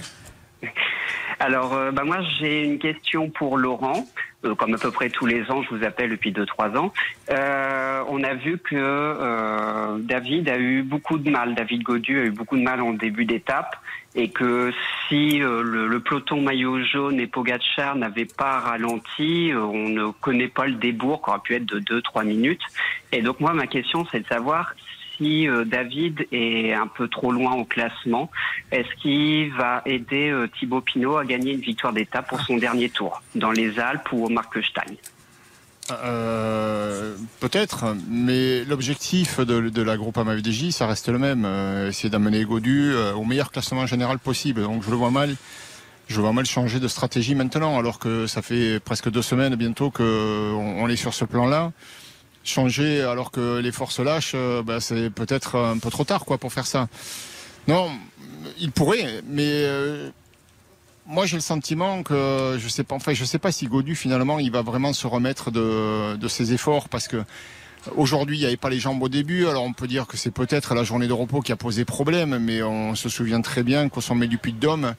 Alors, 1.39 1.73
euh, 1.73 1.91
bah 1.91 2.03
moi 2.03 2.17
j'ai 2.39 2.63
une 2.63 2.79
question 2.79 3.29
pour 3.29 3.57
Laurent. 3.57 4.05
Euh, 4.45 4.55
comme 4.55 4.73
à 4.73 4.77
peu 4.77 4.91
près 4.91 5.09
tous 5.09 5.25
les 5.25 5.49
ans, 5.51 5.61
je 5.63 5.75
vous 5.75 5.83
appelle 5.83 6.11
depuis 6.11 6.31
2-3 6.31 6.77
ans. 6.77 6.93
on 8.09 8.23
a 8.23 8.33
vu 8.35 8.59
que 8.59 9.97
David 9.99 10.49
a 10.49 10.57
eu 10.57 10.83
beaucoup 10.83 11.17
de 11.17 11.29
mal, 11.29 11.55
David 11.55 11.83
Godu 11.83 12.19
a 12.19 12.23
eu 12.23 12.31
beaucoup 12.31 12.57
de 12.57 12.61
mal 12.61 12.81
en 12.81 12.93
début 12.93 13.25
d'étape, 13.25 13.75
et 14.15 14.29
que 14.29 14.71
si 15.07 15.39
le, 15.39 15.99
peloton 15.99 16.41
maillot 16.41 16.83
jaune 16.83 17.19
et 17.19 17.27
Pogacar 17.27 17.95
n'avaient 17.95 18.25
pas 18.25 18.59
ralenti, 18.59 19.51
on 19.55 19.89
ne 19.89 20.11
connaît 20.11 20.47
pas 20.47 20.67
le 20.67 20.75
débours 20.75 21.23
qui 21.23 21.29
aurait 21.29 21.39
pu 21.39 21.55
être 21.55 21.65
de 21.65 21.79
2-3 21.79 22.25
minutes. 22.25 22.61
Et 23.11 23.21
donc 23.21 23.39
moi, 23.39 23.53
ma 23.53 23.67
question, 23.67 24.05
c'est 24.11 24.21
de 24.21 24.27
savoir 24.27 24.73
si 25.17 25.47
David 25.65 26.27
est 26.31 26.73
un 26.73 26.87
peu 26.87 27.07
trop 27.07 27.31
loin 27.31 27.53
au 27.53 27.65
classement, 27.65 28.29
est-ce 28.71 28.93
qu'il 29.01 29.53
va 29.53 29.81
aider 29.85 30.33
Thibaut 30.59 30.81
Pinot 30.81 31.17
à 31.17 31.25
gagner 31.25 31.53
une 31.53 31.61
victoire 31.61 31.93
d'étape 31.93 32.27
pour 32.29 32.41
son 32.41 32.57
dernier 32.57 32.89
tour 32.89 33.21
dans 33.35 33.51
les 33.51 33.79
Alpes 33.79 34.11
ou 34.11 34.25
au 34.25 34.29
Markstein? 34.29 34.95
Euh, 35.91 37.15
Peut-être, 37.39 37.95
mais 38.09 38.63
l'objectif 38.65 39.39
de, 39.39 39.81
la 39.81 39.97
groupe 39.97 40.17
AMFDJ, 40.17 40.71
ça 40.71 40.87
reste 40.87 41.09
le 41.09 41.19
même. 41.19 41.45
Euh, 41.45 41.91
c'est 41.91 42.09
d'amener 42.09 42.43
Godu 42.43 42.91
euh, 42.91 43.13
au 43.13 43.23
meilleur 43.23 43.51
classement 43.51 43.85
général 43.85 44.19
possible. 44.19 44.63
Donc 44.63 44.83
je 44.83 44.89
le 44.89 44.95
vois 44.95 45.11
mal. 45.11 45.35
Je 46.07 46.21
vois 46.21 46.31
mal 46.31 46.45
changer 46.45 46.79
de 46.79 46.87
stratégie 46.87 47.35
maintenant, 47.35 47.77
alors 47.77 47.99
que 47.99 48.27
ça 48.27 48.41
fait 48.41 48.79
presque 48.79 49.09
deux 49.09 49.21
semaines 49.21 49.55
bientôt 49.55 49.91
qu'on 49.91 50.03
on 50.03 50.87
est 50.87 50.95
sur 50.95 51.13
ce 51.13 51.25
plan-là. 51.25 51.71
Changer 52.47 53.01
alors 53.01 53.31
que 53.31 53.59
les 53.59 53.71
forces 53.71 53.99
lâchent, 53.99 54.33
euh, 54.35 54.63
bah, 54.63 54.79
c'est 54.79 55.09
peut-être 55.09 55.55
un 55.57 55.77
peu 55.77 55.89
trop 55.89 56.03
tard 56.03 56.25
quoi 56.25 56.37
pour 56.37 56.53
faire 56.53 56.65
ça. 56.65 56.87
Non, 57.67 57.91
il 58.59 58.71
pourrait, 58.71 59.21
mais 59.27 59.65
moi 61.05 61.25
j'ai 61.25 61.35
le 61.35 61.41
sentiment 61.41 62.01
que 62.03 62.57
je 62.57 62.67
sais 62.69 62.83
pas, 62.83 62.95
enfin 62.95 63.13
je 63.13 63.25
sais 63.25 63.39
pas 63.39 63.51
si 63.51 63.67
Godu 63.67 63.95
finalement 63.95 64.39
il 64.39 64.51
va 64.51 64.61
vraiment 64.61 64.93
se 64.93 65.05
remettre 65.05 65.51
de, 65.51 66.15
de 66.15 66.27
ses 66.29 66.53
efforts 66.53 66.87
parce 66.87 67.07
que 67.07 67.23
Aujourd'hui, 67.95 68.37
il 68.37 68.39
n'y 68.41 68.45
avait 68.45 68.57
pas 68.57 68.69
les 68.69 68.79
jambes 68.79 69.01
au 69.01 69.09
début, 69.09 69.47
alors 69.47 69.63
on 69.63 69.73
peut 69.73 69.87
dire 69.87 70.07
que 70.07 70.17
c'est 70.17 70.31
peut-être 70.31 70.75
la 70.75 70.83
journée 70.83 71.07
de 71.07 71.13
repos 71.13 71.41
qui 71.41 71.51
a 71.51 71.55
posé 71.55 71.85
problème, 71.85 72.37
mais 72.39 72.61
on 72.61 72.95
se 72.95 73.07
souvient 73.09 73.41
très 73.41 73.63
bien 73.63 73.87
qu'au 73.89 74.01
sommet 74.01 74.27
du 74.27 74.37
Puy 74.37 74.53
de 74.53 74.59
Dôme, 74.59 74.95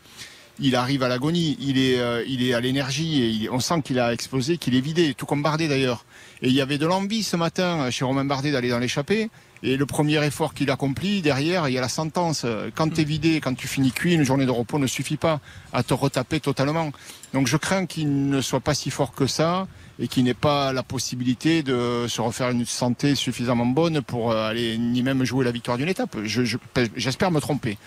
il 0.60 0.76
arrive 0.76 1.02
à 1.02 1.08
l'agonie, 1.08 1.56
il 1.60 1.78
est, 1.78 1.98
euh, 1.98 2.24
il 2.26 2.42
est 2.46 2.54
à 2.54 2.60
l'énergie, 2.60 3.44
et 3.44 3.50
on 3.50 3.60
sent 3.60 3.82
qu'il 3.82 3.98
a 3.98 4.12
explosé, 4.12 4.58
qu'il 4.58 4.74
est 4.74 4.80
vidé, 4.80 5.14
tout 5.14 5.26
comme 5.26 5.42
Bardet 5.42 5.68
d'ailleurs. 5.68 6.04
Et 6.42 6.48
il 6.48 6.54
y 6.54 6.60
avait 6.60 6.78
de 6.78 6.86
l'envie 6.86 7.22
ce 7.22 7.36
matin 7.36 7.90
chez 7.90 8.04
Romain 8.04 8.24
Bardet 8.24 8.52
d'aller 8.52 8.70
dans 8.70 8.78
l'échappée. 8.78 9.30
Et 9.64 9.76
le 9.76 9.86
premier 9.86 10.24
effort 10.24 10.54
qu'il 10.54 10.70
accomplit, 10.70 11.20
derrière, 11.20 11.68
il 11.68 11.72
y 11.72 11.78
a 11.78 11.80
la 11.80 11.88
sentence. 11.88 12.46
Quand 12.76 12.88
tu 12.94 13.00
es 13.00 13.04
vidé, 13.04 13.40
quand 13.40 13.54
tu 13.54 13.66
finis 13.66 13.90
cuit, 13.90 14.14
une 14.14 14.22
journée 14.22 14.46
de 14.46 14.52
repos 14.52 14.78
ne 14.78 14.86
suffit 14.86 15.16
pas 15.16 15.40
à 15.72 15.82
te 15.82 15.94
retaper 15.94 16.38
totalement. 16.38 16.92
Donc 17.34 17.48
je 17.48 17.56
crains 17.56 17.86
qu'il 17.86 18.28
ne 18.28 18.40
soit 18.40 18.60
pas 18.60 18.74
si 18.74 18.90
fort 18.90 19.12
que 19.12 19.26
ça 19.26 19.66
et 19.98 20.06
qu'il 20.06 20.24
n'ait 20.24 20.34
pas 20.34 20.72
la 20.72 20.82
possibilité 20.82 21.62
de 21.62 22.06
se 22.08 22.20
refaire 22.20 22.50
une 22.50 22.64
santé 22.64 23.14
suffisamment 23.14 23.66
bonne 23.66 24.00
pour 24.00 24.30
euh, 24.30 24.48
aller 24.48 24.78
ni 24.78 25.02
même 25.02 25.24
jouer 25.24 25.44
la 25.44 25.50
victoire 25.50 25.76
d'une 25.76 25.88
étape. 25.88 26.16
J'espère 26.24 27.30
me 27.30 27.40
tromper. 27.40 27.78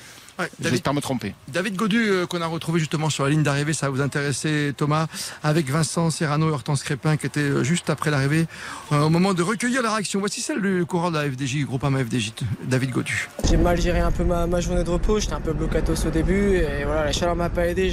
J'espère 0.62 0.93
me 0.93 1.01
tromper. 1.01 1.33
David 1.48 1.75
Godu, 1.75 2.10
euh, 2.10 2.25
qu'on 2.25 2.41
a 2.41 2.48
retrouvé 2.48 2.79
justement 2.79 3.10
sur 3.10 3.24
la 3.24 3.29
ligne 3.29 3.43
d'arrivée, 3.43 3.74
ça 3.74 3.88
va 3.88 3.91
vous 3.91 4.01
intéresser, 4.01 4.74
Thomas, 4.75 5.07
avec 5.43 5.69
Vincent 5.69 6.10
Serrano 6.10 6.50
et 6.50 6.51
Hortense 6.51 6.83
Crépin, 6.83 7.17
qui 7.17 7.25
était 7.25 7.39
euh, 7.39 7.63
juste 7.63 7.89
après 7.89 8.12
l'arrivée, 8.12 8.48
euh, 8.91 9.01
au 9.01 9.10
moment 9.10 9.33
de 9.33 9.43
recueillir 9.43 9.81
la 9.81 9.93
réaction. 9.93 10.19
Voici 10.19 10.41
celle 10.41 10.62
du 10.62 10.86
coureur 10.86 11.12
de 11.12 11.17
la 11.17 11.29
FDJ, 11.29 11.65
Groupama 11.65 12.03
FDJ, 12.03 12.33
David 12.63 12.91
Godu. 12.91 13.29
J'ai 13.50 13.57
mal 13.57 13.79
géré 13.79 14.00
un 14.00 14.12
peu 14.12 14.24
ma, 14.24 14.62
journée 14.62 14.83
de 14.83 14.89
repos, 14.89 15.19
j'étais 15.19 15.33
un 15.33 15.41
peu 15.41 15.53
blocatos 15.53 16.05
au 16.05 16.10
début, 16.10 16.55
et 16.55 16.83
voilà, 16.86 17.05
la 17.05 17.12
chaleur 17.12 17.36
m'a 17.36 17.50
pas 17.50 17.67
aidé. 17.67 17.89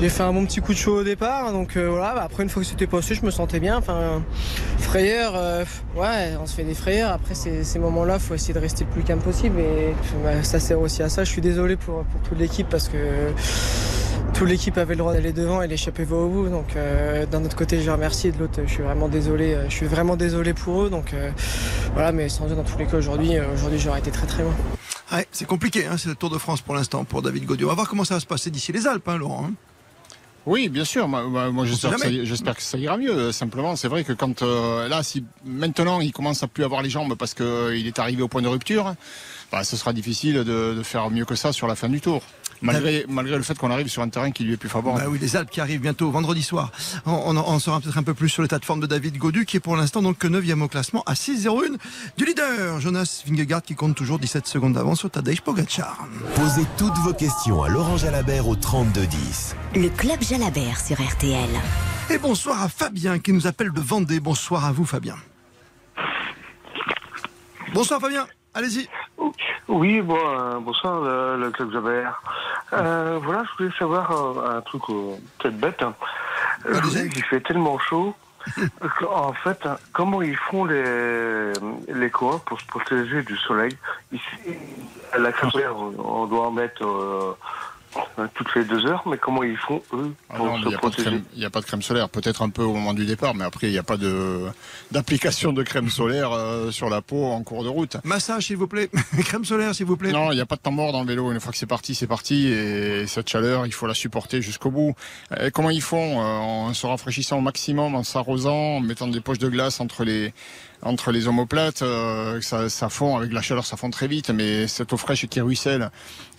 J'ai 0.00 0.08
fait 0.08 0.22
un 0.22 0.32
bon 0.32 0.44
petit 0.44 0.60
coup 0.60 0.72
de 0.72 0.78
chaud 0.78 1.00
au 1.00 1.04
départ, 1.04 1.52
donc 1.52 1.76
voilà, 1.76 2.14
bah, 2.14 2.22
après 2.24 2.42
une 2.42 2.48
fois 2.48 2.62
que 2.62 2.68
c'était 2.68 2.86
passé, 2.86 3.14
je 3.14 3.24
me 3.24 3.30
sentais 3.30 3.60
bien. 3.60 3.76
Enfin, 3.76 4.22
frayeur, 4.78 5.34
ouais, 5.96 6.36
on 6.40 6.46
se 6.46 6.54
fait 6.54 6.64
des 6.64 6.74
frayeurs. 6.74 7.12
Après 7.12 7.34
ces, 7.34 7.78
moments-là, 7.78 8.18
faut 8.18 8.34
essayer 8.34 8.54
de 8.54 8.58
rester 8.58 8.84
le 8.84 8.90
plus 8.90 9.02
calme 9.02 9.20
possible, 9.20 9.60
et 9.60 9.94
bah, 10.22 10.42
ça 10.42 10.58
sert 10.58 10.80
aussi 10.80 11.02
à 11.02 11.08
ça. 11.08 11.24
Je 11.24 11.30
suis 11.30 11.42
désolé 11.44 11.76
pour, 11.76 12.04
toute 12.26 12.38
l'équipe 12.38 12.66
parce 12.68 12.88
que 12.88 12.96
toute 14.32 14.48
l'équipe 14.48 14.76
avait 14.78 14.94
le 14.94 14.98
droit 14.98 15.12
d'aller 15.12 15.32
devant 15.32 15.60
et 15.62 15.68
l'échappée 15.68 16.04
va 16.04 16.16
au 16.16 16.28
bout. 16.28 16.48
Donc 16.48 16.74
euh, 16.74 17.26
d'un 17.26 17.44
autre 17.44 17.54
côté, 17.54 17.82
je 17.82 17.90
remercie, 17.90 18.32
de 18.32 18.38
l'autre, 18.38 18.60
je 18.66 18.72
suis 18.72 18.82
vraiment 18.82 19.08
désolé. 19.08 19.54
Euh, 19.54 19.68
je 19.68 19.74
suis 19.74 19.86
vraiment 19.86 20.16
désolé 20.16 20.54
pour 20.54 20.84
eux. 20.84 20.90
Donc 20.90 21.12
euh, 21.12 21.30
voilà, 21.92 22.12
mais 22.12 22.28
sans 22.30 22.46
dire 22.46 22.56
dans 22.56 22.64
tous 22.64 22.78
les 22.78 22.86
cas 22.86 22.96
aujourd'hui, 22.96 23.32
aujourd'hui 23.54 23.78
j'aurais 23.78 24.00
été 24.00 24.10
très 24.10 24.26
très 24.26 24.42
loin. 24.42 24.54
c'est 25.30 25.46
compliqué, 25.46 25.86
hein, 25.86 25.96
c'est 25.98 26.08
le 26.08 26.14
Tour 26.14 26.30
de 26.30 26.38
France 26.38 26.62
pour 26.62 26.74
l'instant 26.74 27.04
pour 27.04 27.20
David 27.20 27.44
Gaudieu. 27.44 27.66
On 27.66 27.68
va 27.68 27.74
voir 27.74 27.88
comment 27.88 28.04
ça 28.04 28.14
va 28.14 28.20
se 28.20 28.26
passer 28.26 28.50
d'ici 28.50 28.72
les 28.72 28.86
Alpes, 28.86 29.08
hein, 29.08 29.18
Laurent. 29.18 29.46
Hein. 29.50 29.52
Oui, 30.46 30.68
bien 30.68 30.84
sûr. 30.84 31.08
Moi, 31.08 31.50
moi 31.50 31.64
j'espère 31.64 32.56
que, 32.56 32.62
ça 32.62 32.78
ira 32.78 32.96
mieux. 32.96 33.32
Simplement, 33.32 33.76
c'est 33.76 33.88
vrai 33.88 34.04
que 34.04 34.12
quand 34.12 34.42
là, 34.42 35.02
si 35.02 35.24
maintenant 35.44 36.00
il 36.00 36.12
commence 36.12 36.42
à 36.42 36.48
plus 36.48 36.64
avoir 36.64 36.82
les 36.82 36.90
jambes 36.90 37.14
parce 37.14 37.34
qu'il 37.34 37.86
est 37.86 37.98
arrivé 37.98 38.22
au 38.22 38.28
point 38.28 38.42
de 38.42 38.48
rupture, 38.48 38.94
bah, 39.50 39.64
ce 39.64 39.76
sera 39.76 39.92
difficile 39.92 40.44
de, 40.44 40.82
faire 40.82 41.10
mieux 41.10 41.24
que 41.24 41.34
ça 41.34 41.52
sur 41.52 41.66
la 41.66 41.76
fin 41.76 41.88
du 41.88 42.00
tour. 42.00 42.22
Malgré, 42.62 43.04
malgré 43.08 43.36
le 43.36 43.42
fait 43.42 43.56
qu'on 43.56 43.70
arrive 43.70 43.88
sur 43.88 44.02
un 44.02 44.08
terrain 44.08 44.30
qui 44.30 44.44
lui 44.44 44.54
est 44.54 44.56
plus 44.56 44.68
favorable. 44.68 45.02
Bah 45.02 45.10
oui, 45.10 45.18
les 45.20 45.36
Alpes 45.36 45.50
qui 45.50 45.60
arrivent 45.60 45.80
bientôt 45.80 46.10
vendredi 46.10 46.42
soir. 46.42 46.70
On, 47.06 47.36
on, 47.36 47.58
saura 47.58 47.80
peut-être 47.80 47.98
un 47.98 48.02
peu 48.02 48.14
plus 48.14 48.28
sur 48.28 48.42
l'état 48.42 48.58
de 48.58 48.64
forme 48.64 48.80
de 48.80 48.86
David 48.86 49.18
Godu, 49.18 49.44
qui 49.44 49.56
est 49.56 49.60
pour 49.60 49.76
l'instant 49.76 50.02
donc 50.02 50.18
que 50.18 50.26
9e 50.26 50.62
au 50.62 50.68
classement 50.68 51.02
à 51.06 51.14
6-0-1 51.14 51.76
du 52.16 52.24
leader. 52.24 52.80
Jonas 52.80 53.22
Vingegaard 53.26 53.62
qui 53.62 53.74
compte 53.74 53.94
toujours 53.94 54.18
17 54.18 54.46
secondes 54.46 54.74
d'avance 54.74 55.00
sur 55.00 55.10
Tadej 55.10 55.40
Pogacar. 55.40 56.06
Posez 56.36 56.66
toutes 56.76 56.96
vos 56.98 57.12
questions 57.12 57.62
à 57.62 57.68
Laurent 57.68 57.96
Jalabert 57.96 58.48
au 58.48 58.56
3210. 58.56 59.56
Le 59.76 59.88
club 59.88 60.22
Jalabert 60.22 60.80
sur 60.80 61.00
RTL. 61.00 61.50
Et 62.10 62.18
bonsoir 62.18 62.62
à 62.62 62.68
Fabien 62.68 63.18
qui 63.18 63.32
nous 63.32 63.46
appelle 63.46 63.72
de 63.72 63.80
Vendée. 63.80 64.20
Bonsoir 64.20 64.64
à 64.64 64.72
vous 64.72 64.84
Fabien. 64.84 65.16
Bonsoir 67.72 68.00
Fabien. 68.00 68.26
Allez-y. 68.54 68.88
Oui, 69.66 70.00
bon, 70.02 70.16
euh, 70.16 70.60
bonsoir, 70.60 71.00
le, 71.36 71.50
Club 71.50 71.72
Javert. 71.72 72.22
Euh, 72.74 73.20
voilà, 73.22 73.44
je 73.44 73.56
voulais 73.56 73.76
savoir 73.78 74.10
euh, 74.10 74.58
un 74.58 74.60
truc 74.62 74.82
peut-être 74.86 75.58
bête. 75.58 75.82
Hein. 75.82 75.94
il 76.66 77.24
fait 77.24 77.40
tellement 77.40 77.78
chaud. 77.78 78.14
en 79.10 79.32
fait, 79.32 79.66
comment 79.92 80.20
ils 80.20 80.36
font 80.36 80.64
les, 80.64 81.52
les 81.88 82.10
coureurs 82.10 82.40
pour 82.40 82.60
se 82.60 82.66
protéger 82.66 83.22
du 83.22 83.36
soleil? 83.36 83.76
Ici, 84.12 84.24
à 85.12 85.18
la 85.18 85.32
carrière, 85.32 85.74
on 85.76 86.26
doit 86.26 86.48
en 86.48 86.50
mettre 86.50 86.84
euh, 86.84 87.36
toutes 88.34 88.54
les 88.54 88.64
deux 88.64 88.86
heures, 88.86 89.02
mais 89.06 89.18
comment 89.18 89.42
ils 89.42 89.56
font 89.56 89.82
eux 89.92 90.12
ah 90.30 90.36
pour 90.36 90.58
se 90.58 90.76
protéger 90.76 91.22
Il 91.34 91.38
n'y 91.38 91.44
a 91.44 91.50
pas 91.50 91.60
de 91.60 91.66
crème 91.66 91.82
solaire, 91.82 92.08
peut-être 92.08 92.42
un 92.42 92.48
peu 92.48 92.62
au 92.62 92.72
moment 92.72 92.94
du 92.94 93.06
départ, 93.06 93.34
mais 93.34 93.44
après 93.44 93.68
il 93.68 93.72
n'y 93.72 93.78
a 93.78 93.82
pas 93.82 93.96
de 93.96 94.46
d'application 94.90 95.52
de 95.52 95.62
crème 95.62 95.88
solaire 95.88 96.32
euh, 96.32 96.70
sur 96.70 96.90
la 96.90 97.02
peau 97.02 97.24
en 97.26 97.42
cours 97.42 97.64
de 97.64 97.68
route. 97.68 97.96
Massage 98.04 98.46
s'il 98.46 98.56
vous 98.56 98.66
plaît, 98.66 98.90
crème 99.24 99.44
solaire 99.44 99.74
s'il 99.74 99.86
vous 99.86 99.96
plaît. 99.96 100.12
Non, 100.12 100.32
il 100.32 100.36
n'y 100.36 100.40
a 100.40 100.46
pas 100.46 100.56
de 100.56 100.60
temps 100.60 100.72
mort 100.72 100.92
dans 100.92 101.02
le 101.02 101.06
vélo. 101.06 101.32
Une 101.32 101.40
fois 101.40 101.52
que 101.52 101.58
c'est 101.58 101.66
parti, 101.66 101.94
c'est 101.94 102.06
parti, 102.06 102.48
et 102.48 103.06
cette 103.06 103.28
chaleur, 103.28 103.66
il 103.66 103.72
faut 103.72 103.86
la 103.86 103.94
supporter 103.94 104.42
jusqu'au 104.42 104.70
bout. 104.70 104.94
Et 105.40 105.50
comment 105.50 105.70
ils 105.70 105.82
font 105.82 106.20
euh, 106.20 106.24
En 106.24 106.74
se 106.74 106.86
rafraîchissant 106.86 107.38
au 107.38 107.42
maximum, 107.42 107.94
en 107.94 108.02
s'arrosant, 108.02 108.76
en 108.76 108.80
mettant 108.80 109.08
des 109.08 109.20
poches 109.20 109.38
de 109.38 109.48
glace 109.48 109.80
entre 109.80 110.04
les 110.04 110.32
entre 110.84 111.10
les 111.10 111.26
omoplates, 111.26 111.82
euh, 111.82 112.40
ça, 112.40 112.88
fond 112.88 113.16
avec 113.16 113.32
la 113.32 113.42
chaleur, 113.42 113.64
ça 113.64 113.76
fond 113.76 113.90
très 113.90 114.06
vite, 114.06 114.30
mais 114.30 114.68
cette 114.68 114.92
eau 114.92 114.96
fraîche 114.96 115.26
qui 115.26 115.40
ruisselle 115.40 115.90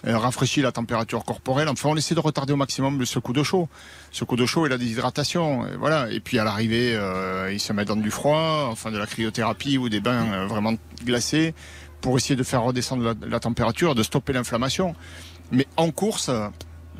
elle 0.05 0.15
rafraîchit 0.15 0.61
la 0.61 0.71
température 0.71 1.25
corporelle. 1.25 1.67
Enfin, 1.67 1.89
on 1.89 1.95
essaie 1.95 2.13
de 2.13 2.19
retarder 2.19 2.53
au 2.53 2.57
maximum 2.57 3.03
ce 3.05 3.17
coup 3.17 3.33
de 3.33 3.41
chaud, 3.41 3.67
ce 4.11 4.23
coup 4.23 4.35
de 4.35 4.45
chaud 4.45 4.67
et 4.67 4.69
la 4.69 4.77
déshydratation, 4.77 5.65
et 5.67 5.75
voilà. 5.77 6.11
Et 6.11 6.19
puis 6.19 6.37
à 6.37 6.43
l'arrivée, 6.43 6.95
euh, 6.95 7.51
ils 7.51 7.59
se 7.59 7.73
mettent 7.73 7.87
dans 7.87 7.95
du 7.95 8.11
froid, 8.11 8.67
enfin 8.71 8.91
de 8.91 8.99
la 8.99 9.07
cryothérapie 9.07 9.79
ou 9.79 9.89
des 9.89 10.01
bains 10.01 10.31
euh, 10.31 10.45
vraiment 10.45 10.73
glacés 11.03 11.55
pour 12.01 12.17
essayer 12.17 12.35
de 12.35 12.43
faire 12.43 12.61
redescendre 12.61 13.15
la 13.27 13.39
température, 13.39 13.95
de 13.95 14.03
stopper 14.03 14.33
l'inflammation. 14.33 14.93
Mais 15.51 15.65
en 15.75 15.89
course, 15.89 16.29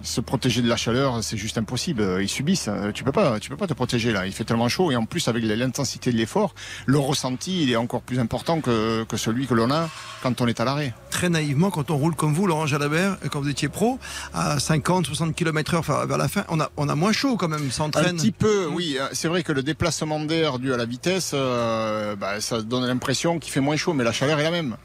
se 0.02 0.22
protéger 0.22 0.62
de 0.62 0.70
la 0.70 0.78
chaleur, 0.78 1.24
c'est 1.24 1.38
juste 1.38 1.58
impossible. 1.58 2.18
Ils 2.22 2.30
subissent. 2.30 2.70
Tu 2.94 3.04
peux 3.04 3.12
pas, 3.12 3.40
tu 3.40 3.50
peux 3.50 3.58
pas 3.58 3.68
te 3.68 3.74
protéger 3.74 4.12
là. 4.12 4.26
Il 4.26 4.32
fait 4.32 4.44
tellement 4.44 4.70
chaud 4.70 4.92
et 4.92 4.96
en 4.96 5.06
plus 5.06 5.28
avec 5.28 5.44
l'intensité 5.44 6.12
de 6.12 6.18
l'effort, 6.18 6.54
le 6.86 7.00
ressenti 7.00 7.64
il 7.64 7.72
est 7.72 7.76
encore 7.76 8.02
plus 8.02 8.20
important 8.20 8.62
que, 8.62 9.04
que 9.04 9.18
celui 9.18 9.48
que 9.48 9.54
l'on 9.54 9.72
a 9.72 9.90
quand 10.22 10.42
on 10.42 10.48
est 10.48 10.60
à 10.60 10.66
l'arrêt. 10.66 10.94
Très 11.12 11.30
naïvement, 11.30 11.70
quand 11.70 11.92
on 11.92 11.98
roule 11.98 12.16
comme 12.16 12.34
vous, 12.34 12.48
Laurent 12.48 12.66
Jalabert, 12.66 13.18
quand 13.32 13.40
vous 13.40 13.50
étiez 13.50 13.70
pro, 13.70 14.00
à 14.34 14.60
50, 14.60 15.06
60 15.06 15.36
km 15.36 15.76
heure 15.76 16.08
vers 16.08 16.18
la 16.18 16.28
fin, 16.28 16.44
on 16.50 16.60
a, 16.60 16.70
on 16.78 16.90
a 16.90 16.96
moins 16.96 17.12
chaud 17.12 17.38
quand 17.38 17.48
même, 17.48 17.72
ça 17.72 17.84
entraîne. 17.84 18.16
Un 18.16 18.18
petit 18.18 18.32
peu, 18.32 18.68
oui. 18.68 18.98
C'est 19.14 19.28
vrai 19.28 19.44
que 19.44 19.52
le 19.52 19.64
déplacement 19.64 20.20
d'air 20.20 20.60
dû 20.60 20.74
à 20.74 20.78
la 20.78 20.86
vitesse, 20.86 21.32
euh, 21.34 22.16
bah, 22.16 22.42
ça 22.42 22.62
donne 22.62 22.86
l'impression 22.86 23.40
qu'il 23.40 23.52
fait 23.52 23.60
moins 23.60 23.76
chaud, 23.76 23.94
mais 23.94 24.04
la 24.04 24.12
chaleur 24.12 24.40
est 24.40 24.44
la 24.44 24.52
même. 24.52 24.76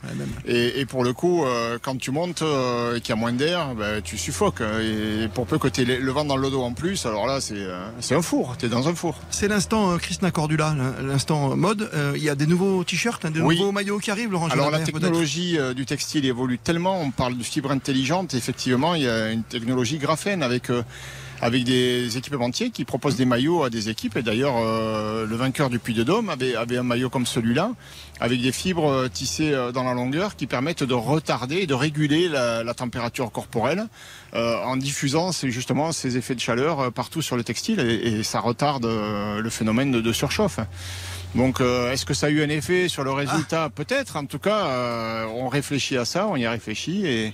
Et, 0.47 0.81
et, 0.81 0.87
pour 0.87 1.05
le 1.05 1.13
coup, 1.13 1.45
euh, 1.45 1.79
quand 1.81 1.97
tu 1.97 2.11
montes 2.11 2.43
euh, 2.43 2.97
et 2.97 3.01
qu'il 3.01 3.11
y 3.11 3.13
a 3.13 3.21
moins 3.21 3.33
d'air, 3.33 3.75
bah, 3.75 4.01
tu 4.03 4.19
suffoques. 4.19 4.61
Et, 4.61 5.00
et 5.01 5.29
pour 5.29 5.47
peu 5.47 5.59
que 5.59 5.69
tu 5.69 5.83
aies 5.83 5.99
le 5.99 6.13
vent 6.13 6.25
dans 6.25 6.37
le 6.37 6.51
dos 6.51 6.63
en 6.63 6.73
plus, 6.73 7.07
alors 7.07 7.27
là, 7.27 7.41
c'est 7.41 7.55
euh, 7.57 7.89
un 8.11 8.23
four. 8.23 8.57
Tu 8.59 8.67
es 8.67 8.69
dans 8.69 8.89
un 8.89 8.95
four. 8.95 9.19
C'est 9.31 9.49
l'instant 9.49 9.93
euh, 9.93 9.97
Christina 9.99 10.31
Cordula, 10.31 10.75
l'instant 11.03 11.57
mode. 11.57 11.91
Euh, 11.95 12.13
il 12.17 12.23
y 12.23 12.29
a 12.29 12.35
des 12.35 12.47
nouveaux 12.47 12.85
t-shirts, 12.85 13.25
hein, 13.25 13.31
des 13.31 13.41
nouveaux 13.41 13.73
maillots 13.73 13.99
qui 13.99 14.11
arrivent, 14.11 14.33
Laurent 14.33 14.49
Alors 14.49 14.71
la 14.71 14.81
technologie 14.81 15.59
du 15.75 15.87
textile 15.87 16.27
évolue 16.27 16.59
tellement. 16.59 17.01
On 17.01 17.11
parle 17.11 17.37
de 17.37 17.43
fibre 17.43 17.71
intelligente. 17.71 18.35
Effectivement, 18.35 18.95
il 18.95 19.03
y 19.03 19.09
a 19.09 19.31
une 19.31 19.43
technologie 19.43 19.99
graphène 19.99 20.43
avec 20.43 20.71
avec 21.41 21.65
des 21.65 22.17
équipementiers 22.17 22.71
qui 22.71 22.85
proposent 22.85 23.17
des 23.17 23.25
maillots 23.25 23.63
à 23.65 23.71
des 23.71 23.89
équipes. 23.89 24.17
Et 24.17 24.23
d'ailleurs, 24.23 24.57
euh, 24.59 25.27
le 25.27 25.37
vainqueur 25.37 25.71
du 25.71 25.79
Puy 25.79 25.95
de 25.95 26.03
Dôme 26.03 26.29
avait, 26.29 26.55
avait 26.55 26.77
un 26.77 26.83
maillot 26.83 27.09
comme 27.11 27.27
celui-là, 27.27 27.73
avec 28.21 28.41
des 28.43 28.53
fibres 28.53 28.91
euh, 28.91 29.09
tissées 29.09 29.53
euh, 29.53 29.73
dans 29.73 29.85
la 29.85 29.95
longueur 29.95 30.37
qui 30.37 30.47
permettent 30.47 30.83
de 30.83 30.95
retarder 30.95 31.57
et 31.57 31.67
de 31.67 31.75
réguler 31.75 32.29
la, 32.29 32.63
la 32.63 32.75
température 32.75 33.33
corporelle 33.33 33.87
euh, 34.35 34.57
en 34.65 34.77
diffusant 34.77 35.33
justement 35.33 35.93
ces 35.93 36.17
effets 36.17 36.35
de 36.35 36.41
chaleur 36.41 36.93
partout 36.93 37.23
sur 37.23 37.37
le 37.37 37.45
textile 37.45 37.81
et, 37.81 38.19
et 38.19 38.23
ça 38.23 38.41
retarde 38.41 38.87
le 38.87 39.51
phénomène 39.51 39.91
de, 39.91 40.01
de 40.01 40.13
surchauffe. 40.13 40.61
Donc, 41.35 41.61
euh, 41.61 41.93
est-ce 41.93 42.05
que 42.05 42.13
ça 42.13 42.27
a 42.27 42.31
eu 42.31 42.43
un 42.43 42.49
effet 42.49 42.89
sur 42.89 43.05
le 43.05 43.13
résultat? 43.13 43.71
Peut-être. 43.71 44.17
En 44.17 44.27
tout 44.27 44.41
cas, 44.41 44.67
euh, 44.67 45.27
on 45.27 45.49
réfléchit 45.49 45.97
à 45.97 46.05
ça, 46.05 46.27
on 46.27 46.37
y 46.37 46.45
a 46.45 46.51
réfléchi 46.51 47.07
et. 47.07 47.33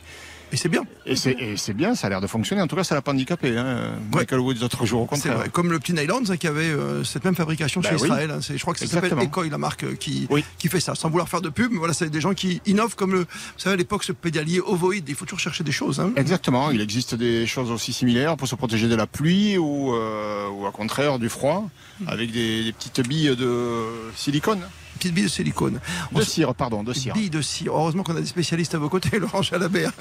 Et 0.53 0.57
c'est 0.57 0.69
bien. 0.69 0.83
Et 1.07 1.17
c'est 1.17 1.73
bien, 1.73 1.95
ça 1.97 2.07
a 2.07 2.11
l'air 2.11 2.21
de 2.21 2.27
fonctionner. 2.29 2.63
En 2.63 2.69
tout 2.69 2.77
cas, 2.77 2.85
ça 2.85 2.95
l'a 2.95 3.03
pas 3.03 3.11
handicapé. 3.11 3.59
Hein. 3.59 3.91
Michael 4.15 4.39
Woods, 4.41 4.55
d'autres 4.55 4.87
jours, 4.87 5.01
au 5.03 5.05
C'est 5.05 5.11
contraire. 5.23 5.39
vrai. 5.39 5.49
Comme 5.49 5.73
le 5.73 5.79
petit 5.81 5.93
Nylands 5.93 6.21
hein, 6.29 6.37
qui 6.37 6.47
avait 6.47 6.63
euh, 6.71 7.03
cette 7.03 7.25
même 7.25 7.35
fabrication 7.35 7.81
Bah 7.81 7.89
chez 7.91 7.97
oui. 7.97 8.03
Israël. 8.05 8.31
hein. 8.31 8.39
Je 8.41 8.61
crois 8.61 8.73
que 8.73 8.79
ça 8.81 8.87
s'appelle 8.87 9.19
la 9.51 9.59
marque 9.59 9.83
euh, 9.85 9.95
qui, 9.97 10.29
qui 10.59 10.69
fait 10.69 10.79
ça. 10.81 10.95
Sans 10.95 11.11
vouloir 11.11 11.29
faire 11.29 11.41
de 11.41 11.49
pub, 11.49 11.73
mais 11.73 11.79
voilà, 11.79 11.95
c'est 11.95 12.09
des 12.11 12.21
gens 12.21 12.33
qui 12.33 12.61
innovent 12.65 12.95
comme 12.95 13.13
le, 13.13 13.19
vous 13.21 13.27
savez, 13.59 13.75
à 13.75 13.77
l'époque, 13.77 14.05
ce 14.05 14.13
pédalier 14.13 14.61
ovoïde. 14.61 15.05
Il 15.09 15.15
faut 15.17 15.25
toujours 15.25 15.41
chercher 15.41 15.65
des 15.65 15.73
choses. 15.73 15.99
hein. 16.01 16.13
Exactement, 16.17 16.71
il 16.71 16.81
existe 16.81 17.15
des 17.17 17.47
choses 17.47 17.71
aussi 17.73 17.93
similaires 17.93 18.37
pour 18.37 18.47
se 18.47 18.55
protéger 18.55 18.89
de 18.89 18.95
la 18.95 19.07
pluie 19.09 19.59
ou, 19.59 19.95
euh, 19.95 20.49
ou 20.51 20.65
à 20.67 20.71
contraire 20.71 21.19
du 21.19 21.29
froid, 21.29 21.69
avec 22.07 22.31
des, 22.31 22.63
des 22.65 22.73
petites 22.73 23.01
billes 23.07 23.35
de 23.37 23.85
silicone. 24.15 24.61
Petites 24.97 25.15
billes 25.15 25.25
de 25.25 25.29
silicone. 25.29 25.81
De 26.13 26.23
cire, 26.23 26.55
pardon, 26.55 26.83
de 26.83 26.93
cire. 26.93 27.15
Billes 27.15 27.31
de 27.31 27.43
cire. 27.43 27.73
Heureusement 27.75 28.03
qu'on 28.03 28.17
a 28.17 28.21
des 28.21 28.27
spécialistes 28.27 28.75
à 28.75 28.79
vos 28.79 28.89
côtés, 28.89 29.19
Laurent 29.19 29.43
Jalabert. 29.43 29.93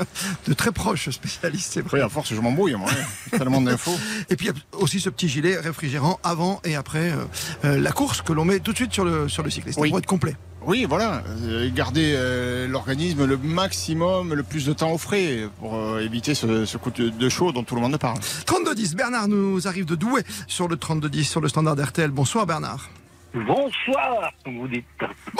De 0.48 0.54
très 0.54 0.72
proches 0.72 1.10
spécialistes, 1.10 1.72
c'est 1.74 1.82
vrai. 1.82 2.00
Oui, 2.00 2.02
à 2.02 2.10
force, 2.10 2.34
je 2.34 2.40
m'embrouille, 2.40 2.75
moi. 2.75 2.90
Tellement 3.32 3.62
d'infos. 3.62 3.98
Et 4.30 4.36
puis 4.36 4.48
il 4.48 4.50
y 4.50 4.52
a 4.52 4.80
aussi 4.80 5.00
ce 5.00 5.10
petit 5.10 5.28
gilet 5.28 5.58
réfrigérant 5.60 6.20
avant 6.24 6.60
et 6.64 6.75
après 6.75 7.12
euh, 7.12 7.25
euh, 7.66 7.80
la 7.80 7.92
course 7.92 8.22
que 8.22 8.34
l'on 8.34 8.46
met 8.46 8.60
tout 8.60 8.72
de 8.72 8.78
suite 8.78 8.94
sur 8.94 9.06
le, 9.06 9.28
sur 9.30 9.44
le 9.44 9.50
cycliste 9.50 9.80
Oui. 9.80 9.90
pour 9.90 10.00
être 10.00 10.06
complet. 10.06 10.36
Oui, 10.68 10.86
voilà, 10.90 11.22
euh, 11.44 11.70
garder 11.72 12.14
euh, 12.16 12.68
l'organisme 12.68 13.25
le 13.25 13.38
maximum, 13.38 14.34
le 14.34 14.42
plus 14.42 14.66
de 14.66 14.74
temps 14.74 14.92
au 14.94 14.98
frais 14.98 15.48
pour 15.60 15.75
euh, 15.75 16.00
éviter 16.00 16.34
ce, 16.34 16.66
ce 16.66 16.78
coup 16.78 16.90
de, 16.90 17.10
de 17.10 17.30
chaud 17.30 17.52
dont 17.52 17.64
tout 17.64 17.75
le 17.75 17.82
monde 17.82 17.96
parle. 17.98 18.18
32-10, 18.48 18.96
Bernard 18.96 19.28
nous 19.28 19.68
arrive 19.68 19.86
de 19.86 19.94
Douai 19.94 20.24
sur 20.48 20.68
le 20.68 20.75
32-10 20.75 21.24
sur 21.24 21.40
le 21.42 21.50
standard 21.50 21.75
RTL. 21.80 22.10
Bonsoir 22.10 22.48
Bernard. 22.48 22.90
Bonsoir, 23.36 24.32
comme 24.44 24.60
vous 24.60 24.68
dites. 24.68 24.86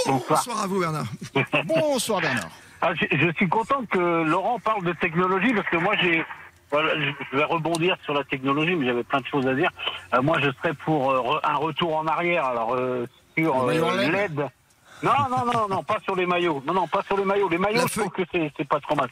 Bonsoir 0.06 0.62
à 0.62 0.68
vous 0.68 0.80
Bernard. 0.80 1.08
Bonsoir 1.66 2.22
Bernard. 2.22 2.50
Ah, 2.82 2.94
je, 2.94 3.06
je 3.18 3.32
suis 3.36 3.48
content 3.48 3.86
que 3.90 4.24
Laurent 4.24 4.60
parle 4.60 4.84
de 4.84 4.94
technologie 4.94 5.54
parce 5.54 5.68
que 5.70 5.78
moi 5.78 5.96
j'ai. 6.02 6.24
Voilà, 6.72 6.94
je 7.32 7.38
vais 7.38 7.44
rebondir 7.44 7.96
sur 8.04 8.14
la 8.14 8.24
technologie, 8.24 8.76
mais 8.76 8.88
j'avais 8.88 9.04
plein 9.04 9.22
de 9.22 9.26
choses 9.28 9.48
à 9.48 9.54
dire. 9.54 9.70
Euh, 10.14 10.22
moi, 10.22 10.40
je 10.42 10.50
serais 10.52 10.74
pour 10.74 11.12
euh, 11.12 11.40
un 11.44 11.56
retour 11.56 11.96
en 11.96 12.06
arrière. 12.08 12.44
Alors 12.44 12.74
euh, 12.76 13.08
sur 13.38 13.70
euh, 13.70 13.96
LED. 14.02 14.12
LED. 14.12 14.40
Non, 15.04 15.12
non, 15.30 15.46
non, 15.46 15.68
non, 15.70 15.84
pas 15.84 16.00
sur 16.04 16.16
les 16.16 16.26
maillots. 16.26 16.64
Non, 16.66 16.74
non, 16.74 16.88
pas 16.88 17.04
sur 17.04 17.18
les 17.18 17.24
maillots. 17.24 17.48
Les 17.50 17.60
maillots, 17.60 17.88
je 17.88 18.00
trouve 18.00 18.12
que 18.12 18.24
c'est 18.32 18.68
pas 18.68 18.80
trop 18.82 18.96
mal. 18.96 19.10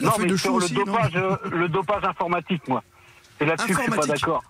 La 0.00 0.08
non, 0.10 0.12
mais 0.18 0.36
sur 0.36 0.50
le 0.58 0.64
aussi, 0.64 0.74
dopage, 0.74 1.16
euh, 1.16 1.36
le 1.50 1.68
dopage 1.68 2.04
informatique, 2.04 2.66
moi. 2.68 2.82
C'est 3.38 3.46
là-dessus 3.46 3.68
que 3.74 3.74
je 3.78 3.82
suis 3.82 3.90
pas 4.00 4.06
d'accord. 4.06 4.42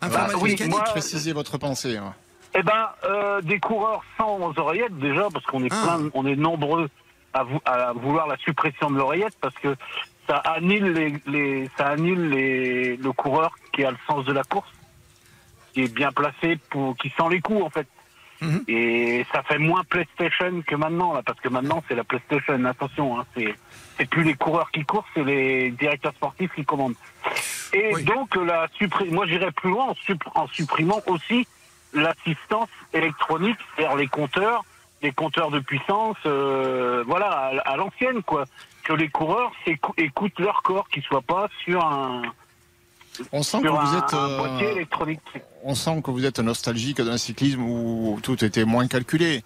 Informatique 0.00 0.34
Bah, 0.34 0.40
oui, 0.42 0.50
mécanique. 0.52 0.72
moi, 0.74 0.84
Précisez 0.84 1.32
votre 1.32 1.58
pensée. 1.58 1.96
hein. 1.98 2.14
Eh 2.54 2.62
ben, 2.62 2.88
euh, 3.04 3.40
des 3.42 3.58
coureurs 3.60 4.02
sans 4.18 4.38
oreillettes 4.58 4.98
déjà, 4.98 5.28
parce 5.32 5.44
qu'on 5.46 5.64
est 5.64 5.72
Ah. 5.72 5.82
plein, 5.98 6.10
on 6.14 6.26
est 6.26 6.36
nombreux 6.36 6.88
à, 7.32 7.44
vou- 7.44 7.62
à 7.64 7.92
vouloir 7.92 8.26
la 8.26 8.36
suppression 8.38 8.90
de 8.90 8.96
l'oreillette, 8.98 9.36
parce 9.40 9.54
que 9.54 9.74
ça 10.28 10.36
annule 10.36 10.92
les, 10.92 11.14
les- 11.26 11.70
ça 11.78 11.88
annule 11.88 12.28
les, 12.28 12.96
le 12.96 13.12
coureur 13.12 13.52
qui 13.72 13.84
a 13.84 13.90
le 13.90 13.96
sens 14.06 14.24
de 14.24 14.32
la 14.32 14.44
course, 14.44 14.70
qui 15.72 15.82
est 15.84 15.94
bien 15.94 16.12
placé 16.12 16.58
pour, 16.70 16.96
qui 16.96 17.08
sent 17.10 17.28
les 17.30 17.40
coups 17.40 17.62
en 17.64 17.70
fait. 17.70 17.86
Mhm. 18.42 18.64
Et 18.66 19.24
ça 19.32 19.42
fait 19.44 19.58
moins 19.58 19.82
PlayStation 19.84 20.62
que 20.66 20.74
maintenant, 20.74 21.12
là, 21.14 21.22
parce 21.24 21.38
que 21.40 21.48
maintenant 21.48 21.82
c'est 21.88 21.94
la 21.94 22.02
PlayStation. 22.04 22.62
Attention, 22.64 23.18
hein, 23.20 23.24
c'est 23.36 23.54
c'est 23.96 24.06
plus 24.08 24.24
les 24.24 24.34
coureurs 24.34 24.70
qui 24.72 24.84
courent, 24.84 25.06
c'est 25.14 25.22
les 25.24 25.70
directeurs 25.70 26.12
sportifs 26.14 26.52
qui 26.54 26.64
commandent. 26.64 26.94
Et 27.72 27.92
donc 28.02 28.34
la 28.36 28.66
moi 29.10 29.26
j'irais 29.26 29.52
plus 29.52 29.70
loin 29.70 29.94
en 30.34 30.46
supprimant 30.48 31.00
aussi 31.06 31.46
l'assistance 31.92 32.68
électronique, 32.92 33.56
c'est-à-dire 33.76 33.96
les 33.96 34.06
compteurs, 34.08 34.64
les 35.02 35.12
compteurs 35.12 35.50
de 35.50 35.58
puissance, 35.60 36.16
euh, 36.26 37.04
voilà, 37.06 37.26
à, 37.30 37.72
à 37.72 37.76
l'ancienne 37.76 38.22
quoi. 38.22 38.44
Que 38.84 38.92
les 38.94 39.08
coureurs 39.08 39.52
écoutent 39.96 40.38
leur 40.40 40.62
corps, 40.62 40.88
qu'ils 40.88 41.02
soient 41.04 41.22
pas 41.22 41.48
sur 41.64 41.84
un 41.84 42.22
On 43.32 43.42
sent 43.42 43.60
sur 43.60 43.62
que 43.62 43.68
vous 43.68 43.76
un- 43.94 43.98
êtes. 43.98 44.14
un 44.14 44.28
euh, 44.28 44.38
boîtier 44.38 44.70
électronique. 44.72 45.20
on 45.62 45.74
sent 45.74 46.02
que 46.02 46.10
vous 46.10 46.24
êtes 46.24 46.40
nostalgique 46.40 47.00
d'un 47.00 47.16
cyclisme 47.18 47.62
où 47.62 48.18
tout 48.22 48.44
était 48.44 48.64
moins 48.64 48.88
calculé. 48.88 49.44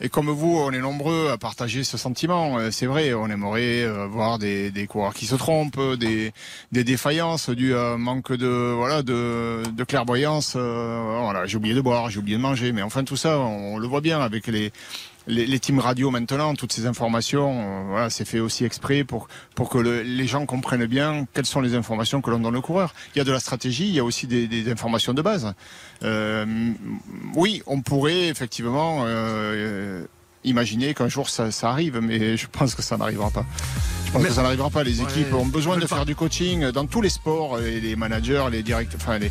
Et 0.00 0.08
comme 0.08 0.30
vous, 0.30 0.56
on 0.56 0.70
est 0.70 0.78
nombreux 0.78 1.30
à 1.30 1.38
partager 1.38 1.82
ce 1.82 1.98
sentiment. 1.98 2.58
Euh, 2.58 2.70
C'est 2.70 2.86
vrai, 2.86 3.14
on 3.14 3.26
aimerait 3.26 3.82
euh, 3.82 4.06
voir 4.06 4.38
des, 4.38 4.70
des 4.70 4.86
coureurs 4.86 5.12
qui 5.12 5.26
se 5.26 5.34
trompent, 5.34 5.80
des, 5.98 6.32
des 6.70 6.84
défaillances 6.84 7.48
un 7.74 7.96
manque 7.96 8.32
de 8.32 8.74
voilà 8.76 9.02
de, 9.02 9.62
de 9.76 9.84
clairvoyance. 9.84 10.54
Euh, 10.56 11.20
voilà, 11.22 11.46
j'ai 11.46 11.56
oublié 11.56 11.74
de 11.74 11.80
boire, 11.80 12.10
j'ai 12.10 12.20
oublié 12.20 12.36
de 12.36 12.42
manger, 12.42 12.70
mais 12.70 12.82
enfin 12.82 13.02
tout 13.02 13.16
ça, 13.16 13.38
on, 13.40 13.78
le 13.78 13.86
voit 13.88 14.00
bien 14.00 14.20
avec 14.20 14.46
les 14.46 14.72
les, 15.28 15.46
les 15.46 15.58
teams 15.60 15.78
radio 15.78 16.10
maintenant, 16.10 16.54
toutes 16.54 16.72
ces 16.72 16.86
informations, 16.86 17.50
euh, 17.60 17.82
voilà, 17.90 18.10
c'est 18.10 18.24
fait 18.24 18.40
aussi 18.40 18.64
exprès 18.64 19.04
pour 19.04 19.28
pour 19.54 19.68
que 19.68 19.78
le- 19.78 20.02
les 20.02 20.26
gens 20.26 20.46
comprennent 20.46 20.86
bien 20.86 21.26
quelles 21.34 21.46
sont 21.46 21.60
les 21.60 21.74
informations 21.74 22.20
que 22.20 22.30
l'on 22.30 22.38
donne 22.40 22.56
au 22.56 22.62
coureur. 22.62 22.94
Il 23.14 23.18
y 23.18 23.20
a 23.20 23.24
de 23.24 23.32
la 23.32 23.40
stratégie, 23.40 23.86
il 23.88 23.94
y 23.94 23.98
a 24.00 24.04
aussi 24.04 24.26
des, 24.26 24.48
des 24.48 24.70
informations 24.70 25.14
de 25.14 25.22
base. 25.22 25.54
Euh, 26.02 26.44
oui, 27.34 27.62
on 27.66 27.80
pourrait 27.82 28.28
effectivement 28.28 29.02
euh, 29.04 30.04
imaginer 30.44 30.94
qu'un 30.94 31.08
jour 31.08 31.28
ça, 31.28 31.50
ça 31.50 31.70
arrive, 31.70 31.98
mais 32.00 32.36
je 32.36 32.46
pense 32.46 32.74
que 32.74 32.82
ça 32.82 32.96
n'arrivera 32.96 33.30
pas. 33.30 33.44
Je 34.06 34.12
pense 34.12 34.22
Mais- 34.22 34.28
que 34.28 34.34
ça 34.34 34.42
n'arrivera 34.42 34.70
pas. 34.70 34.84
Les 34.84 35.00
Ouais, 35.00 35.04
équipes 35.10 35.34
ont 35.34 35.44
besoin 35.44 35.76
de 35.76 35.82
pas. 35.86 35.96
faire 35.96 36.06
du 36.06 36.14
coaching 36.14 36.70
dans 36.70 36.86
tous 36.86 37.02
les 37.02 37.10
sports. 37.10 37.60
Et 37.60 37.80
les 37.80 37.94
managers, 37.96 38.44
les 38.50 38.62
directeurs, 38.62 38.98
enfin 39.02 39.18
les, 39.18 39.30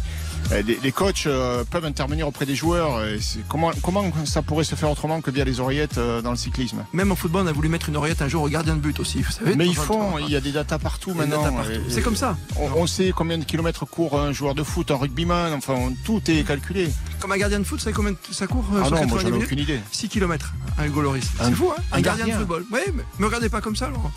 les, 0.52 0.80
les 0.82 0.92
coachs 0.92 1.26
euh, 1.28 1.64
peuvent 1.70 1.86
intervenir 1.86 2.28
auprès 2.28 2.46
des 2.46 2.56
joueurs. 2.56 3.02
Comment, 3.50 3.72
comment 3.84 4.04
ça 4.26 4.42
pourrait 4.42 4.64
se 4.64 4.76
faire 4.76 4.90
autrement 4.90 5.22
que 5.22 5.32
via 5.32 5.44
les 5.44 5.60
oreillettes 5.60 5.98
euh, 5.98 6.22
dans 6.22 6.32
le 6.32 6.38
cyclisme? 6.38 6.86
Même 6.94 7.12
en 7.12 7.16
football, 7.16 7.44
on 7.46 7.48
a 7.48 7.52
voulu 7.52 7.70
mettre 7.70 7.90
une 7.90 7.98
oreillette 7.98 8.22
un 8.22 8.28
jour 8.28 8.44
au 8.44 8.50
gardien 8.50 8.76
de 8.76 8.80
but 8.80 9.00
aussi. 9.00 9.22
Vous 9.22 9.32
savez, 9.32 9.56
Mais 9.56 9.68
ils 9.68 9.76
font, 9.76 10.18
il 10.20 10.30
y 10.30 10.36
a 10.36 10.40
des 10.42 10.52
datas 10.52 10.80
partout 10.80 11.14
maintenant. 11.14 11.44
C'est 11.90 12.02
comme 12.02 12.16
ça. 12.16 12.38
On, 12.58 12.82
on 12.82 12.88
sait 12.88 13.12
combien 13.16 13.38
de 13.38 13.44
kilomètres 13.44 13.86
court 13.86 14.20
un 14.20 14.32
joueur 14.32 14.56
de 14.56 14.64
foot, 14.64 14.92
un 14.92 14.96
rugbyman, 14.98 15.54
enfin 15.54 15.92
tout 16.06 16.22
est 16.30 16.44
calculé. 16.46 16.90
Comme 17.20 17.32
un 17.32 17.38
gardien 17.38 17.60
de 17.60 17.64
foot, 17.64 17.80
vous 17.80 17.84
savez 17.84 17.96
combien 17.96 18.14
ça 18.32 18.48
court 18.48 18.66
euh, 18.74 18.80
Ah 18.84 18.86
sur 18.88 18.96
non, 18.96 19.02
90 19.02 19.10
moi 19.14 19.20
j'en 19.22 19.28
ai 19.28 19.32
minutes? 19.32 19.46
aucune 19.48 19.60
idée. 19.60 19.80
6 19.92 20.10
km, 20.10 20.54
un 20.78 20.86
Hugo 20.86 21.02
Loris. 21.02 21.26
Un- 21.40 21.46
C'est 21.50 21.52
fou, 21.56 21.72
hein? 21.72 21.82
Un, 21.92 21.98
un 21.98 22.02
gardien, 22.02 22.26
de 22.26 22.30
gardien. 22.32 22.38
football. 22.48 22.66
Oui, 22.72 22.80
mais 22.96 23.04
me 23.20 23.26
regardez 23.26 23.50
pas 23.50 23.62
comme 23.62 23.76
ça, 23.76 23.90
Laurent. 23.90 24.12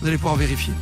Vous 0.00 0.06
allez 0.06 0.16
pouvoir 0.16 0.36
vérifier. 0.36 0.72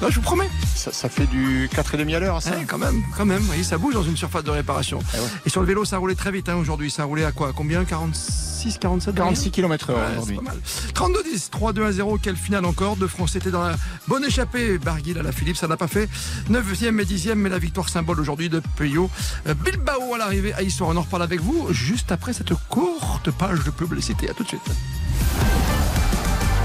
Non, 0.00 0.08
je 0.08 0.16
vous 0.16 0.20
promets. 0.22 0.48
Ça, 0.74 0.92
ça 0.92 1.08
fait 1.08 1.26
du 1.26 1.68
4,5 1.74 2.14
à 2.14 2.18
l'heure, 2.20 2.42
ça 2.42 2.52
Eh, 2.60 2.64
quand 2.64 2.78
même, 2.78 3.02
quand 3.16 3.24
même. 3.24 3.38
Vous 3.40 3.46
voyez, 3.46 3.64
ça 3.64 3.76
bouge 3.78 3.94
dans 3.94 4.02
une 4.04 4.16
surface 4.16 4.44
de 4.44 4.50
réparation. 4.50 5.00
Et 5.44 5.50
sur 5.50 5.60
le 5.62 5.66
vélo, 5.66 5.84
ça 5.84 5.96
a 5.96 5.98
roulé 5.98 6.14
très 6.14 6.30
vite 6.30 6.48
hein, 6.48 6.56
aujourd'hui. 6.56 6.90
Ça 6.90 7.02
a 7.02 7.04
roulé 7.06 7.24
à 7.24 7.32
quoi? 7.32 7.48
À 7.48 7.52
Combien? 7.52 7.84
46, 7.84 8.78
47 8.78 9.14
46 9.16 9.50
km 9.50 9.90
heure 9.90 9.96
Ouais, 9.98 10.12
aujourd'hui. 10.12 10.38
c'est 10.64 10.94
pas 10.94 11.08
mal. 11.10 11.12
32-10, 11.24 11.50
3-2 11.82 11.84
à 11.86 11.92
0. 11.92 12.18
Quelle 12.22 12.36
finale 12.36 12.64
encore? 12.64 12.96
De 12.96 13.06
France 13.08 13.34
était 13.36 13.50
dans 13.50 13.62
la 13.62 13.74
bonne 14.06 14.24
échappée. 14.24 14.78
Barguil 14.78 15.18
à 15.18 15.22
la 15.22 15.32
Philippe, 15.32 15.56
ça 15.56 15.66
n'a 15.66 15.76
pas 15.76 15.88
fait. 15.88 16.08
9e 16.50 17.00
et 17.00 17.04
10e, 17.04 17.34
mais 17.34 17.48
la 17.48 17.58
victoire 17.58 17.88
symbole 17.88 18.20
aujourd'hui 18.20 18.48
de 18.48 18.62
Peyo. 18.76 19.10
Euh, 19.48 19.54
Bilbao 19.54 20.14
à 20.14 20.18
l'arrivée 20.18 20.54
à 20.54 20.62
Histoire. 20.62 20.90
On 20.90 20.96
en 20.96 21.02
reparle 21.02 21.22
avec 21.24 21.40
vous 21.40 21.68
juste 21.72 22.12
après 22.12 22.32
cette 22.32 22.52
courte 22.68 23.30
page 23.32 23.64
de 23.64 23.70
publicité. 23.70 24.30
À 24.30 24.34
tout 24.34 24.44
de 24.44 24.48
suite. 24.48 24.62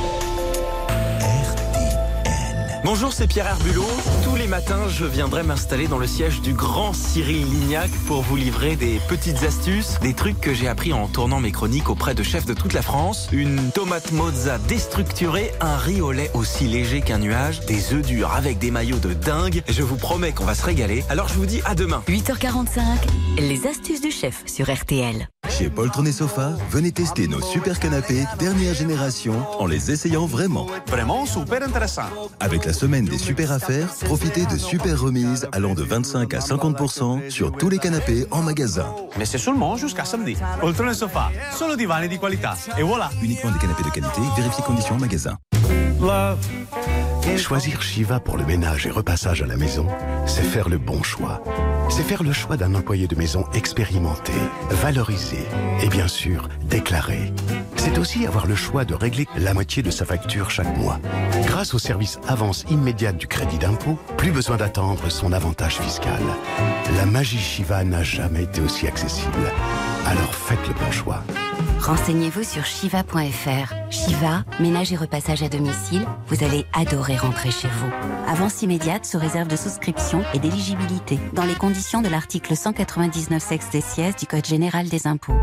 Bonjour, 2.86 3.12
c'est 3.12 3.26
Pierre 3.26 3.48
Herbulot. 3.48 3.88
Tous 4.24 4.36
les 4.36 4.45
matins, 4.45 4.88
je 4.88 5.06
viendrai 5.06 5.41
m'installer 5.41 5.88
dans 5.88 5.98
le 5.98 6.06
siège 6.06 6.41
du 6.41 6.54
grand 6.54 6.93
Cyril 6.93 7.43
Lignac 7.43 7.89
pour 8.06 8.21
vous 8.21 8.36
livrer 8.36 8.76
des 8.76 9.02
petites 9.10 9.41
astuces, 9.41 10.00
des 10.02 10.13
trucs 10.13 10.39
que 10.39 10.54
j'ai 10.54 10.67
appris 10.67 10.93
en 10.93 11.08
tournant 11.08 11.39
mes 11.39 11.52
chroniques 11.52 11.89
auprès 11.89 12.13
de 12.13 12.21
chefs 12.21 12.45
de 12.45 12.54
toute 12.54 12.74
la 12.74 12.84
France. 12.84 13.28
Une 13.32 13.71
tomate 13.71 14.12
mozza 14.12 14.60
déstructurée, 14.60 15.52
un 15.62 15.78
riz 15.78 16.00
au 16.00 16.12
lait 16.12 16.30
aussi 16.36 16.65
léger 16.65 17.02
qu'un 17.02 17.17
nuage, 17.17 17.62
des 17.62 17.91
œufs 17.91 18.06
durs 18.06 18.32
avec 18.34 18.60
des 18.60 18.69
maillots 18.69 19.00
de 19.00 19.15
dingue. 19.15 19.63
Je 19.67 19.82
vous 19.82 19.98
promets 19.98 20.34
qu'on 20.34 20.45
va 20.45 20.54
se 20.54 20.63
régaler. 20.63 21.04
Alors 21.10 21.28
je 21.28 21.34
vous 21.34 21.48
dis 21.48 21.62
à 21.65 21.74
demain. 21.74 22.04
8h45, 22.08 22.82
les 23.39 23.65
astuces 23.65 24.02
du 24.02 24.12
chef 24.12 24.43
sur 24.45 24.71
RTL. 24.71 25.28
Chez 25.58 25.70
Poltron 25.70 26.06
et 26.06 26.12
Sofa, 26.12 26.52
venez 26.70 26.91
tester 26.91 27.30
nos 27.30 27.41
super 27.41 27.80
canapés 27.80 28.26
dernière 28.38 28.74
génération 28.74 29.36
en 29.58 29.68
les 29.68 29.89
essayant 29.89 30.26
vraiment. 30.26 30.68
Vraiment 30.88 31.26
super 31.26 31.63
intéressant. 31.63 32.10
Avec 32.41 32.65
la 32.65 32.74
semaine 32.74 33.06
des 33.06 33.18
super 33.18 33.54
affaires, 33.54 33.88
profitez 34.04 34.46
de 34.48 34.58
super 34.58 35.00
remises 35.00 35.48
allant 35.54 35.74
de 35.74 35.82
25 35.82 36.34
à 36.34 36.39
50% 36.39 37.30
sur 37.30 37.54
tous 37.54 37.70
les 37.70 37.78
canapés 37.78 38.26
en 38.32 38.41
magasin. 38.41 38.94
Mais 39.18 39.24
c'est 39.24 39.38
seulement 39.38 39.78
jusqu'à 39.78 40.04
samedi. 40.04 40.36
Poltron 40.60 40.89
et 40.89 40.94
Sofa, 40.94 41.32
solo 41.58 41.78
divani 41.78 42.10
di 42.10 42.20
qualità. 42.20 42.56
Et 42.78 42.84
voilà. 42.84 43.10
Uniquement 43.24 43.52
des 43.52 43.60
canapés 43.60 43.84
de 43.84 43.91
qualité, 43.91 44.22
vérifiez 44.36 44.63
conditions 44.63 44.96
en 44.96 45.00
magasin. 45.00 45.38
Choisir 47.38 47.82
Shiva 47.82 48.20
pour 48.20 48.38
le 48.38 48.46
ménage 48.46 48.88
et 48.88 48.89
repassage 48.89 49.41
à 49.41 49.46
la 49.46 49.56
maison, 49.56 49.88
c'est 50.26 50.41
faire 50.41 50.68
le 50.68 50.78
bon 50.78 51.04
choix. 51.04 51.44
C'est 51.89 52.04
faire 52.04 52.24
le 52.24 52.34
choix 52.34 52.58
d'un 52.58 52.74
employé 52.76 53.08
de 53.08 53.15
maison 53.15 53.46
expérimenté, 53.54 54.34
valorisé 54.70 55.46
et 55.84 55.88
bien 55.88 56.08
sûr 56.08 56.50
déclaré. 56.63 57.32
C'est 57.76 57.98
aussi 58.00 58.26
avoir 58.26 58.48
le 58.48 58.56
choix 58.56 58.84
de 58.84 58.96
régler 58.96 59.28
la 59.38 59.54
moitié 59.54 59.84
de 59.84 59.91
sa 59.91 60.06
facture 60.06 60.50
chaque 60.50 60.76
mois. 60.78 61.00
Grâce 61.46 61.74
au 61.74 61.80
service 61.80 62.20
avance 62.28 62.65
immédiate 62.70 63.18
du 63.18 63.28
crédit 63.28 63.60
d'impôt, 63.60 64.00
plus 64.18 64.32
besoin 64.32 64.58
d'attendre 64.58 65.10
son 65.10 65.34
avantage 65.34 65.78
fiscal. 65.78 66.22
La 66.98 67.06
magie 67.06 67.38
Shiva 67.38 67.84
n'a 67.84 68.04
jamais 68.04 68.44
été 68.44 68.62
aussi 68.62 68.88
accessible. 68.88 69.52
Alors 70.06 70.34
faites 70.34 70.68
le 70.68 70.74
bon 70.74 70.91
choix. 70.91 71.24
Renseignez-vous 71.79 72.43
sur 72.43 72.65
shiva.fr. 72.65 73.73
Shiva, 73.89 74.43
ménage 74.59 74.91
et 74.91 74.95
repassage 74.95 75.43
à 75.43 75.49
domicile, 75.49 76.05
vous 76.27 76.43
allez 76.43 76.65
adorer 76.73 77.15
rentrer 77.17 77.51
chez 77.51 77.67
vous. 77.67 77.91
Avance 78.27 78.61
immédiate 78.61 79.05
sous 79.05 79.19
réserve 79.19 79.47
de 79.47 79.55
souscription 79.55 80.23
et 80.33 80.39
d'éligibilité, 80.39 81.19
dans 81.33 81.45
les 81.45 81.55
conditions 81.55 82.01
de 82.01 82.09
l'article 82.09 82.55
199 82.55 83.41
sexe 83.41 83.69
des 83.69 83.81
sièges 83.81 84.15
du 84.15 84.25
Code 84.25 84.45
général 84.45 84.89
des 84.89 85.07
impôts. 85.07 85.38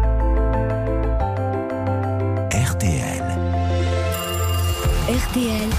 RTL. 2.50 3.22
RTL. 5.08 5.71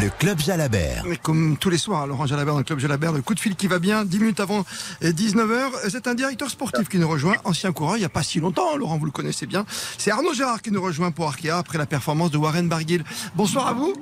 Le 0.00 0.08
Club 0.18 0.38
Jalabert. 0.38 1.04
Et 1.10 1.16
Comme 1.16 1.56
tous 1.58 1.68
les 1.70 1.76
soirs, 1.78 2.06
Laurent 2.06 2.26
Jalabert 2.26 2.54
dans 2.54 2.58
le 2.60 2.64
Club 2.64 2.78
Jalabert, 2.78 3.12
le 3.12 3.22
coup 3.22 3.34
de 3.34 3.40
fil 3.40 3.54
qui 3.56 3.66
va 3.66 3.78
bien, 3.78 4.04
10 4.04 4.18
minutes 4.18 4.40
avant 4.40 4.64
19h. 5.02 5.88
C'est 5.90 6.06
un 6.06 6.14
directeur 6.14 6.48
sportif 6.48 6.88
qui 6.88 6.98
nous 6.98 7.08
rejoint, 7.08 7.34
ancien 7.44 7.72
coureur, 7.72 7.96
il 7.96 8.00
n'y 8.00 8.04
a 8.06 8.10
pas 8.10 8.22
si 8.22 8.40
longtemps, 8.40 8.76
Laurent, 8.76 8.96
vous 8.98 9.04
le 9.06 9.10
connaissez 9.10 9.46
bien. 9.46 9.64
C'est 9.98 10.10
Arnaud 10.10 10.32
Gérard 10.32 10.62
qui 10.62 10.70
nous 10.70 10.80
rejoint 10.82 11.10
pour 11.10 11.26
Arkea 11.26 11.50
après 11.58 11.76
la 11.78 11.86
performance 11.86 12.30
de 12.30 12.38
Warren 12.38 12.68
Barguil. 12.68 13.04
Bonsoir 13.34 13.66
à 13.66 13.72
vous. 13.74 13.94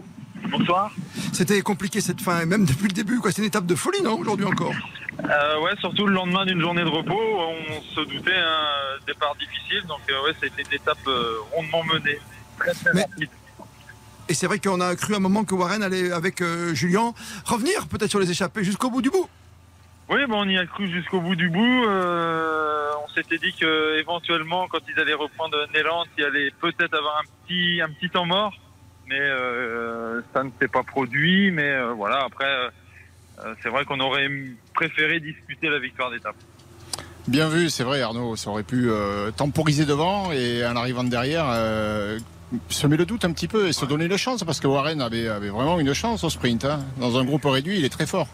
Bonsoir. 0.50 0.92
C'était 1.32 1.60
compliqué 1.62 2.00
cette 2.00 2.20
fin, 2.20 2.44
même 2.46 2.64
depuis 2.64 2.86
le 2.88 2.94
début, 2.94 3.18
quoi. 3.18 3.32
C'est 3.32 3.42
une 3.42 3.48
étape 3.48 3.66
de 3.66 3.74
folie, 3.74 4.02
non, 4.02 4.18
aujourd'hui 4.18 4.46
encore 4.46 4.72
Euh, 5.24 5.60
ouais, 5.62 5.72
surtout 5.80 6.06
le 6.06 6.12
lendemain 6.14 6.46
d'une 6.46 6.60
journée 6.60 6.84
de 6.84 6.88
repos, 6.88 7.18
on 7.18 7.82
se 7.94 8.00
doutait 8.08 8.36
un 8.36 9.04
départ 9.06 9.34
difficile, 9.36 9.82
donc 9.88 10.00
euh, 10.10 10.24
ouais, 10.24 10.32
c'était 10.40 10.62
une 10.62 10.74
étape 10.76 10.98
euh, 11.08 11.38
rondement 11.52 11.82
menée. 11.84 12.18
Très 12.58 12.72
très 12.72 12.92
Mais- 12.94 13.02
rapide. 13.02 13.28
Et 14.28 14.34
c'est 14.34 14.46
vrai 14.46 14.58
qu'on 14.58 14.80
a 14.80 14.94
cru 14.94 15.14
un 15.14 15.20
moment 15.20 15.44
que 15.44 15.54
Warren 15.54 15.82
allait, 15.82 16.12
avec 16.12 16.42
euh, 16.42 16.74
Julien, 16.74 17.12
revenir 17.44 17.86
peut-être 17.88 18.10
sur 18.10 18.20
les 18.20 18.30
échappées 18.30 18.64
jusqu'au 18.64 18.90
bout 18.90 19.02
du 19.02 19.10
bout. 19.10 19.28
Oui, 20.10 20.24
bon, 20.26 20.42
on 20.42 20.48
y 20.48 20.58
a 20.58 20.66
cru 20.66 20.88
jusqu'au 20.90 21.20
bout 21.20 21.36
du 21.36 21.48
bout. 21.50 21.84
euh, 21.86 22.90
on 23.04 23.08
s'était 23.14 23.38
dit 23.38 23.52
que 23.52 23.98
éventuellement, 23.98 24.68
quand 24.68 24.80
ils 24.88 25.00
allaient 25.00 25.14
reprendre 25.14 25.56
Néland, 25.74 26.04
il 26.16 26.24
allait 26.24 26.50
peut-être 26.60 26.94
avoir 26.94 27.18
un 27.18 27.46
petit, 27.46 27.80
un 27.80 27.90
petit 27.90 28.10
temps 28.10 28.26
mort, 28.26 28.54
mais 29.06 29.20
euh, 29.20 30.20
ça 30.32 30.44
ne 30.44 30.50
s'est 30.60 30.68
pas 30.68 30.82
produit. 30.82 31.50
Mais 31.50 31.70
euh, 31.70 31.92
voilà, 31.92 32.24
après, 32.24 32.70
c'est 33.62 33.68
vrai 33.68 33.84
qu'on 33.84 34.00
aurait 34.00 34.28
préféré 34.74 35.20
disputer 35.20 35.68
la 35.68 35.78
victoire 35.78 36.10
d'étape. 36.10 36.36
Bien 37.28 37.50
vu, 37.50 37.68
c'est 37.68 37.84
vrai 37.84 38.00
Arnaud, 38.00 38.36
ça 38.36 38.48
aurait 38.48 38.62
pu 38.62 38.88
euh, 38.88 39.30
temporiser 39.30 39.84
devant 39.84 40.32
et 40.32 40.66
en 40.66 40.74
arrivant 40.76 41.04
de 41.04 41.10
derrière, 41.10 41.44
euh, 41.50 42.18
semer 42.68 42.96
le 42.96 43.04
doute 43.06 43.24
un 43.24 43.32
petit 43.32 43.48
peu 43.48 43.68
et 43.68 43.72
se 43.72 43.84
donner 43.84 44.06
une 44.06 44.16
chance 44.16 44.42
parce 44.44 44.60
que 44.60 44.66
Warren 44.66 45.00
avait, 45.00 45.28
avait 45.28 45.50
vraiment 45.50 45.78
une 45.78 45.92
chance 45.94 46.24
au 46.24 46.30
sprint. 46.30 46.64
hein. 46.64 46.80
Dans 46.96 47.18
un 47.18 47.24
groupe 47.24 47.44
réduit, 47.44 47.78
il 47.78 47.84
est 47.84 47.88
très 47.90 48.06
fort. 48.06 48.28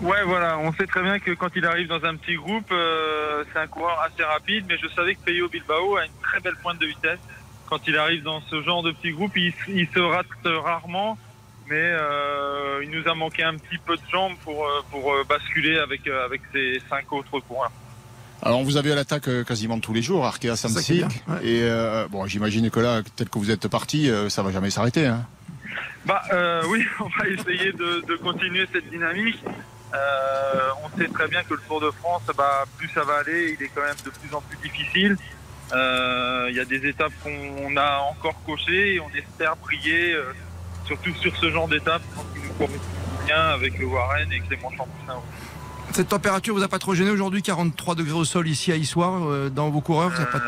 Ouais, 0.00 0.22
voilà, 0.24 0.58
on 0.58 0.72
sait 0.74 0.86
très 0.86 1.02
bien 1.02 1.18
que 1.18 1.32
quand 1.32 1.48
il 1.56 1.64
arrive 1.66 1.88
dans 1.88 2.04
un 2.04 2.14
petit 2.14 2.36
groupe, 2.36 2.70
euh, 2.70 3.42
c'est 3.52 3.58
un 3.58 3.66
coureur 3.66 4.00
assez 4.00 4.22
rapide, 4.22 4.64
mais 4.68 4.78
je 4.78 4.86
savais 4.94 5.16
que 5.16 5.20
Peyo 5.24 5.48
Bilbao 5.48 5.96
a 5.96 6.04
une 6.04 6.12
très 6.22 6.38
belle 6.38 6.54
pointe 6.62 6.78
de 6.80 6.86
vitesse. 6.86 7.18
Quand 7.68 7.80
il 7.88 7.96
arrive 7.96 8.22
dans 8.22 8.40
ce 8.42 8.62
genre 8.62 8.84
de 8.84 8.92
petit 8.92 9.10
groupe, 9.10 9.36
il, 9.36 9.52
il 9.68 9.88
se 9.88 9.98
rate 9.98 10.26
rarement, 10.44 11.18
mais 11.68 11.74
euh, 11.82 12.80
il 12.84 12.90
nous 12.90 13.08
a 13.08 13.14
manqué 13.14 13.42
un 13.42 13.54
petit 13.56 13.78
peu 13.84 13.96
de 13.96 14.02
jambes 14.12 14.36
pour, 14.44 14.64
euh, 14.64 14.82
pour 14.92 15.12
basculer 15.28 15.78
avec, 15.78 16.06
avec 16.06 16.42
ses 16.52 16.80
cinq 16.88 17.12
autres 17.12 17.40
coureurs. 17.40 17.72
Alors 18.42 18.62
vous 18.62 18.76
avez 18.76 18.92
à 18.92 18.94
l'attaque 18.94 19.28
euh, 19.28 19.44
quasiment 19.44 19.80
tous 19.80 19.92
les 19.92 20.02
jours, 20.02 20.24
Arkea 20.24 20.50
qui 20.52 20.56
Samsic. 20.56 21.04
Et 21.42 21.62
euh, 21.62 22.06
bon, 22.08 22.26
j'imagine 22.26 22.70
que 22.70 22.80
là, 22.80 23.02
tel 23.16 23.28
que 23.28 23.38
vous 23.38 23.50
êtes 23.50 23.68
parti, 23.68 24.08
euh, 24.10 24.28
ça 24.28 24.42
va 24.42 24.52
jamais 24.52 24.70
s'arrêter. 24.70 25.06
Hein. 25.06 25.26
Bah 26.06 26.22
euh, 26.32 26.62
oui, 26.70 26.84
on 27.00 27.08
va 27.18 27.28
essayer 27.28 27.72
de, 27.72 28.04
de 28.06 28.16
continuer 28.16 28.66
cette 28.72 28.88
dynamique. 28.90 29.42
Euh, 29.94 30.68
on 30.84 30.98
sait 30.98 31.08
très 31.08 31.28
bien 31.28 31.42
que 31.42 31.54
le 31.54 31.60
Tour 31.66 31.80
de 31.80 31.90
France, 31.90 32.22
bah, 32.36 32.64
plus 32.76 32.88
ça 32.90 33.04
va 33.04 33.14
aller, 33.16 33.56
il 33.58 33.64
est 33.64 33.70
quand 33.74 33.82
même 33.82 33.96
de 34.04 34.10
plus 34.10 34.34
en 34.34 34.40
plus 34.42 34.58
difficile. 34.58 35.16
Euh, 35.72 36.46
Il 36.50 36.56
y 36.56 36.60
a 36.60 36.64
des 36.64 36.86
étapes 36.86 37.12
qu'on 37.22 37.76
a 37.76 37.98
encore 38.10 38.34
cochées 38.46 38.94
et 38.94 39.00
on 39.00 39.08
espère 39.10 39.56
briller, 39.56 40.12
euh, 40.12 40.32
surtout 40.86 41.12
sur 41.14 41.36
ce 41.36 41.50
genre 41.50 41.68
d'étapes, 41.68 42.02
quand 42.14 42.24
il 42.36 42.42
nous 42.42 42.54
correspond 42.54 42.86
bien 43.26 43.40
avec 43.40 43.78
le 43.78 43.86
Warren 43.86 44.30
et 44.32 44.40
Clément 44.40 44.70
Champoussin. 44.70 45.20
Cette 45.92 46.08
température 46.08 46.54
vous 46.54 46.62
a 46.62 46.68
pas 46.68 46.78
trop 46.78 46.94
gêné 46.94 47.10
aujourd'hui 47.10 47.42
43 47.42 47.94
degrés 47.96 48.12
au 48.12 48.24
sol 48.24 48.46
ici 48.46 48.70
à 48.70 48.76
Issoire, 48.76 49.26
euh, 49.28 49.48
dans 49.50 49.68
vos 49.70 49.80
coureurs 49.80 50.10
vous 50.10 50.24
pas- 50.26 50.38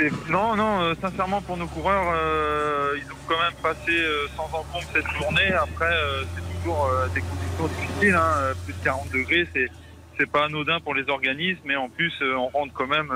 Euh, 0.00 0.10
non, 0.28 0.56
non, 0.56 0.80
euh, 0.80 0.94
sincèrement 1.00 1.40
pour 1.40 1.56
nos 1.56 1.66
coureurs, 1.68 2.12
euh, 2.16 2.96
ils 2.96 3.12
ont 3.12 3.16
quand 3.28 3.38
même 3.38 3.52
passé 3.62 3.90
euh, 3.92 4.26
sans 4.36 4.44
encombre 4.46 4.84
cette 4.92 5.06
journée. 5.20 5.52
Après, 5.52 5.92
euh, 5.92 6.24
c'est 6.34 6.58
toujours 6.58 6.90
des 7.14 7.20
conditions 7.20 7.68
difficiles. 7.80 8.14
hein. 8.14 8.52
Plus 8.64 8.72
de 8.74 8.84
40 8.84 9.10
degrés, 9.12 9.48
c'est 9.54 9.68
c'est 10.18 10.28
pas 10.30 10.46
anodin 10.46 10.80
pour 10.80 10.94
les 10.96 11.08
organismes, 11.08 11.60
mais 11.64 11.76
en 11.76 11.88
plus, 11.88 12.12
on 12.22 12.48
rentre 12.48 12.72
quand 12.74 12.88
même 12.88 13.12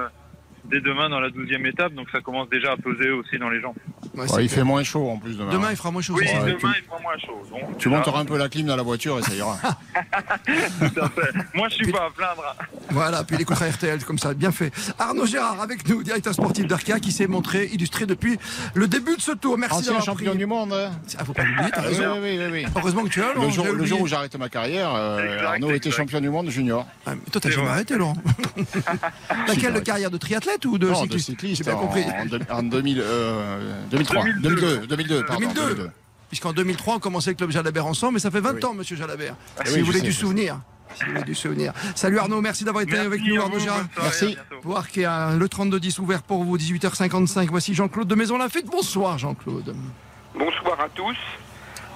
dès 0.66 0.80
demain 0.80 1.08
dans 1.08 1.18
la 1.18 1.30
12e 1.30 1.66
étape, 1.66 1.94
donc 1.94 2.06
ça 2.12 2.20
commence 2.20 2.48
déjà 2.48 2.72
à 2.72 2.76
peser 2.76 3.10
aussi 3.10 3.38
dans 3.38 3.48
les 3.50 3.60
jambes. 3.60 3.74
Ouais, 4.14 4.20
Ouais, 4.22 4.28
c'est 4.28 4.42
il 4.44 4.48
fait 4.50 4.62
moins 4.62 4.82
chaud 4.82 5.08
en 5.08 5.16
plus 5.18 5.36
demain. 5.38 5.50
Demain, 5.52 5.68
il 5.70 5.76
fera 5.76 5.90
moins 5.90 6.02
chaud. 6.02 6.14
Oui, 6.18 6.26
demain, 6.26 6.50
il 6.52 6.84
fera 6.84 7.00
moins 7.00 7.16
chaud. 7.18 7.42
donc 7.50 7.78
Tu 7.78 7.88
monteras 7.88 8.20
un 8.20 8.24
peu 8.26 8.36
la 8.36 8.48
clim 8.50 8.66
dans 8.66 8.76
la 8.76 8.82
voiture 8.82 9.18
et 9.18 9.22
ça 9.22 9.34
ira. 9.34 9.58
tout 10.46 11.00
à 11.00 11.08
fait. 11.08 11.32
Moi, 11.54 11.68
je 11.70 11.74
suis 11.76 11.90
pas 11.92 12.06
à 12.06 12.10
plaindre. 12.10 12.56
Voilà, 12.90 13.24
puis 13.24 13.36
il 13.36 13.42
écoutera 13.42 13.66
RTL 13.68 14.04
comme 14.04 14.18
ça, 14.18 14.34
bien 14.34 14.52
fait. 14.52 14.70
Arnaud 14.98 15.24
Gérard 15.24 15.60
avec 15.62 15.88
nous, 15.88 16.02
directeur 16.02 16.34
sportif 16.34 16.66
d'Arca, 16.66 17.00
qui 17.00 17.10
s'est 17.10 17.26
montré 17.26 17.66
illustré 17.72 18.04
depuis 18.04 18.38
le 18.74 18.86
début 18.86 19.16
de 19.16 19.22
ce 19.22 19.32
tour. 19.32 19.56
Merci 19.56 19.76
Ancien 19.76 19.86
d'avoir 19.92 20.04
champion 20.04 20.30
pris- 20.32 20.38
du 20.38 20.46
monde. 20.46 20.72
hein. 20.74 20.90
Ah, 21.18 21.24
faut 21.24 21.32
pas 21.32 21.44
l'oublier, 21.44 21.70
t'as 21.70 21.80
Ah, 21.80 21.84
oui, 21.88 21.96
raison. 21.96 22.18
oui, 22.22 22.38
oui, 22.38 22.44
oui. 22.52 22.66
Heureusement 22.76 23.04
que 23.04 23.08
tu 23.08 23.20
es 23.20 23.22
là, 23.22 23.28
Le 23.34 23.40
Laurent, 23.40 23.50
jour, 23.50 23.66
le 23.66 23.84
jour 23.86 24.00
où 24.02 24.06
j'arrête 24.06 24.36
ma 24.36 24.48
carrière, 24.50 24.94
euh, 24.94 25.24
Exact, 25.36 25.44
Arnaud 25.46 25.70
était 25.70 25.90
champion 25.90 26.20
du 26.20 26.28
monde 26.28 26.50
junior. 26.50 26.86
Ah, 27.06 27.14
mais 27.14 27.20
toi, 27.30 27.40
t'as 27.40 27.48
jamais 27.50 27.62
vrai. 27.64 27.72
arrêté, 27.74 27.96
Laurent. 27.96 28.16
Laquelle 29.48 29.72
de 29.74 29.80
carrière 29.80 30.10
De 30.10 30.18
triathlète 30.18 30.64
ou 30.66 30.78
de 30.78 30.92
cycliste. 30.94 31.32
J'ai 31.56 31.64
bien 31.64 31.74
en, 31.74 31.78
compris. 31.78 32.04
En, 32.04 32.26
deux- 32.26 32.40
en 32.50 32.62
2000, 32.62 33.00
euh, 33.00 33.74
2003. 34.04 34.24
2002. 34.42 34.86
2002. 34.86 34.86
2002, 34.88 35.24
pardon. 35.26 35.40
2002. 35.40 35.60
2002. 35.74 35.90
Puisqu'en 36.28 36.52
2003, 36.52 36.94
on 36.94 36.98
commençait 36.98 37.30
le 37.30 37.36
club 37.36 37.50
Jalabert 37.50 37.86
ensemble, 37.86 38.14
mais 38.14 38.20
ça 38.20 38.30
fait 38.30 38.40
20 38.40 38.54
Oui. 38.54 38.64
ans, 38.64 38.74
monsieur 38.74 38.96
Jalabert. 38.96 39.34
Eh 39.62 39.68
si 39.68 39.74
oui, 39.74 39.80
vous 39.80 39.86
voulez 39.86 39.98
sais, 39.98 40.04
du 40.06 40.12
souvenir. 40.12 40.60
Si 40.94 41.04
vous 41.04 41.10
voulez 41.10 41.24
du 41.24 41.34
souvenir. 41.34 41.72
Salut 41.94 42.18
Arnaud, 42.18 42.40
merci 42.40 42.64
d'avoir 42.64 42.82
été 42.82 42.92
Merci 42.92 43.06
avec 43.06 43.22
nous, 43.22 43.40
Arnaud 43.40 43.58
Gérard. 43.58 43.84
Merci. 44.00 44.24
à 44.24 44.28
bientôt. 44.28 44.60
Pour 44.62 44.76
Arkea, 44.78 45.36
le 45.38 45.46
32-10 45.46 46.00
ouvert 46.00 46.22
pour 46.22 46.42
vous, 46.44 46.56
18h55. 46.56 47.48
Voici 47.50 47.74
Jean-Claude 47.74 48.08
de 48.08 48.14
Maison 48.14 48.38
Lafitte. 48.38 48.66
Bonsoir, 48.66 49.18
Jean-Claude. 49.18 49.74
Bonsoir 50.34 50.80
à 50.80 50.88
tous. 50.88 51.16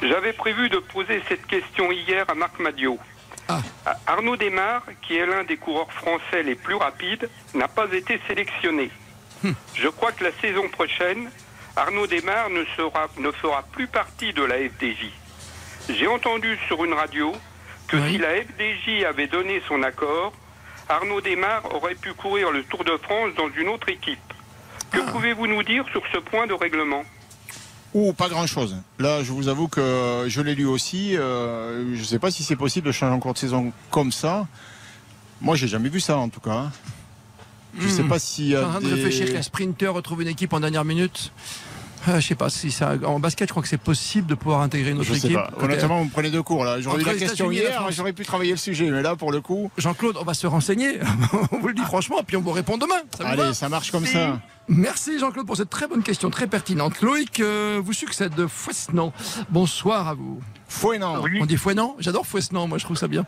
J'avais 0.02 0.34
prévu 0.34 0.68
de 0.68 0.78
poser 0.78 1.22
cette 1.28 1.46
question 1.46 1.90
hier 1.90 2.24
à 2.28 2.34
Marc 2.34 2.58
Madiot. 2.58 2.98
Ah. 3.48 3.60
Arnaud 4.06 4.36
Desmar, 4.36 4.82
qui 5.06 5.16
est 5.16 5.24
l'un 5.26 5.44
des 5.44 5.56
coureurs 5.56 5.90
français 5.92 6.42
les 6.42 6.54
plus 6.56 6.74
rapides, 6.74 7.30
n'a 7.54 7.68
pas 7.68 7.86
été 7.92 8.20
sélectionné. 8.26 8.90
Je 9.74 9.88
crois 9.88 10.12
que 10.12 10.24
la 10.24 10.32
saison 10.40 10.68
prochaine, 10.68 11.30
Arnaud 11.76 12.06
Desmar 12.06 12.48
ne, 12.50 12.64
sera, 12.76 13.08
ne 13.18 13.30
fera 13.30 13.62
plus 13.72 13.86
partie 13.86 14.32
de 14.32 14.42
la 14.42 14.56
FDJ. 14.56 15.10
J'ai 15.90 16.06
entendu 16.08 16.58
sur 16.66 16.84
une 16.84 16.94
radio 16.94 17.32
que 17.86 17.96
si 18.08 18.18
la 18.18 18.30
FDJ 18.30 19.04
avait 19.04 19.28
donné 19.28 19.62
son 19.68 19.82
accord, 19.82 20.32
Arnaud 20.88 21.20
Desmar 21.20 21.62
aurait 21.74 21.94
pu 21.94 22.12
courir 22.14 22.50
le 22.50 22.64
Tour 22.64 22.82
de 22.84 22.96
France 23.02 23.34
dans 23.36 23.48
une 23.56 23.68
autre 23.68 23.88
équipe. 23.88 24.18
Que 24.90 25.00
pouvez-vous 25.10 25.46
nous 25.46 25.62
dire 25.62 25.84
sur 25.92 26.02
ce 26.12 26.18
point 26.18 26.46
de 26.46 26.54
règlement? 26.54 27.02
Ou 27.94 28.12
pas 28.12 28.28
grand-chose. 28.28 28.76
Là, 28.98 29.22
je 29.22 29.32
vous 29.32 29.48
avoue 29.48 29.68
que 29.68 30.24
je 30.28 30.40
l'ai 30.40 30.54
lu 30.54 30.66
aussi. 30.66 31.16
euh, 31.16 31.94
je 31.94 32.00
ne 32.00 32.04
sais 32.04 32.18
pas 32.18 32.30
si 32.30 32.42
c'est 32.42 32.56
possible 32.56 32.86
de 32.86 32.92
changer 32.92 33.12
en 33.14 33.18
cours 33.20 33.34
de 33.34 33.38
saison 33.38 33.72
comme 33.90 34.12
ça. 34.12 34.46
Moi, 35.40 35.56
j'ai 35.56 35.68
jamais 35.68 35.88
vu 35.88 36.00
ça, 36.00 36.16
en 36.16 36.28
tout 36.28 36.40
cas. 36.40 36.70
Je 37.78 37.86
ne 37.86 37.90
sais 37.90 38.02
pas 38.04 38.16
a 38.16 38.66
en 38.66 38.70
train 38.70 38.80
de 38.80 38.94
réfléchir 38.94 39.32
qu'un 39.32 39.42
sprinter 39.42 39.88
retrouve 39.92 40.22
une 40.22 40.28
équipe 40.28 40.52
en 40.52 40.60
dernière 40.60 40.84
minute. 40.84 41.32
Euh, 42.08 42.20
je 42.20 42.26
sais 42.28 42.34
pas 42.34 42.50
si 42.50 42.70
ça. 42.70 42.94
En 43.04 43.18
basket, 43.18 43.48
je 43.48 43.52
crois 43.52 43.62
que 43.62 43.68
c'est 43.68 43.80
possible 43.80 44.28
de 44.28 44.34
pouvoir 44.34 44.60
intégrer 44.60 44.90
une 44.90 44.98
autre 44.98 45.08
Je 45.08 45.14
sais 45.14 45.26
équipe. 45.26 45.34
pas. 45.36 45.50
Honnêtement, 45.60 45.98
vous 45.98 46.04
me 46.04 46.10
prenez 46.10 46.30
deux 46.30 46.42
cours 46.42 46.64
là. 46.64 46.80
J'aurais 46.80 47.02
eu 47.02 47.04
la 47.04 47.14
question 47.14 47.50
hier, 47.50 47.84
j'aurais 47.90 48.12
pu 48.12 48.24
travailler 48.24 48.52
le 48.52 48.56
sujet, 48.56 48.90
mais 48.90 49.02
là 49.02 49.16
pour 49.16 49.32
le 49.32 49.40
coup. 49.40 49.70
Jean-Claude, 49.76 50.16
on 50.20 50.24
va 50.24 50.34
se 50.34 50.46
renseigner. 50.46 50.98
on 51.52 51.58
vous 51.58 51.68
le 51.68 51.74
dit 51.74 51.82
franchement, 51.82 52.18
puis 52.24 52.36
on 52.36 52.42
vous 52.42 52.52
répond 52.52 52.78
demain. 52.78 53.02
Ça 53.18 53.26
Allez, 53.26 53.42
va 53.42 53.54
ça 53.54 53.68
marche 53.68 53.90
comme 53.90 54.06
ça. 54.06 54.38
Merci 54.68 55.18
Jean-Claude 55.18 55.46
pour 55.46 55.56
cette 55.56 55.70
très 55.70 55.88
bonne 55.88 56.02
question, 56.02 56.30
très 56.30 56.46
pertinente. 56.46 57.00
Loïc 57.02 57.40
euh, 57.40 57.80
vous 57.84 57.92
succède 57.92 58.34
de 58.34 58.46
Fouesnant. 58.46 59.12
Bonsoir 59.50 60.08
à 60.08 60.14
vous. 60.14 60.40
Fouenant. 60.68 61.22
On 61.40 61.46
dit 61.46 61.56
Fouenant 61.56 61.96
J'adore 61.98 62.26
Fouesnant, 62.26 62.68
moi 62.68 62.78
je 62.78 62.84
trouve 62.84 62.96
ça 62.96 63.08
bien. 63.08 63.24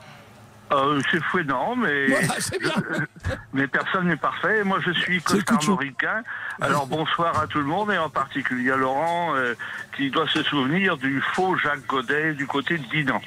Euh, 0.72 1.00
c'est 1.10 1.22
fouettant, 1.24 1.76
mais, 1.76 2.06
Voilà, 2.08 2.34
c'est 2.40 2.60
bien. 2.60 2.74
mais 3.52 3.66
personne 3.66 4.08
n'est 4.08 4.16
parfait. 4.16 4.64
Moi, 4.64 4.78
je 4.84 4.92
suis 4.92 5.20
costarmoricain. 5.22 6.22
Alors, 6.60 6.86
bonsoir 6.86 7.38
à 7.40 7.46
tout 7.46 7.58
le 7.58 7.64
monde, 7.64 7.90
et 7.90 7.98
en 7.98 8.10
particulier 8.10 8.70
à 8.70 8.76
Laurent, 8.76 9.34
euh, 9.34 9.54
qui 9.96 10.10
doit 10.10 10.28
se 10.28 10.42
souvenir 10.42 10.96
du 10.96 11.22
faux 11.34 11.56
Jacques 11.56 11.86
Godet 11.86 12.34
du 12.34 12.46
côté 12.46 12.76
de 12.76 12.84
Dinan. 12.84 13.20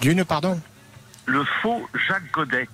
D'une, 0.00 0.24
pardon? 0.24 0.60
Le 1.26 1.44
faux 1.62 1.88
Jacques 1.94 2.30
Godet 2.32 2.68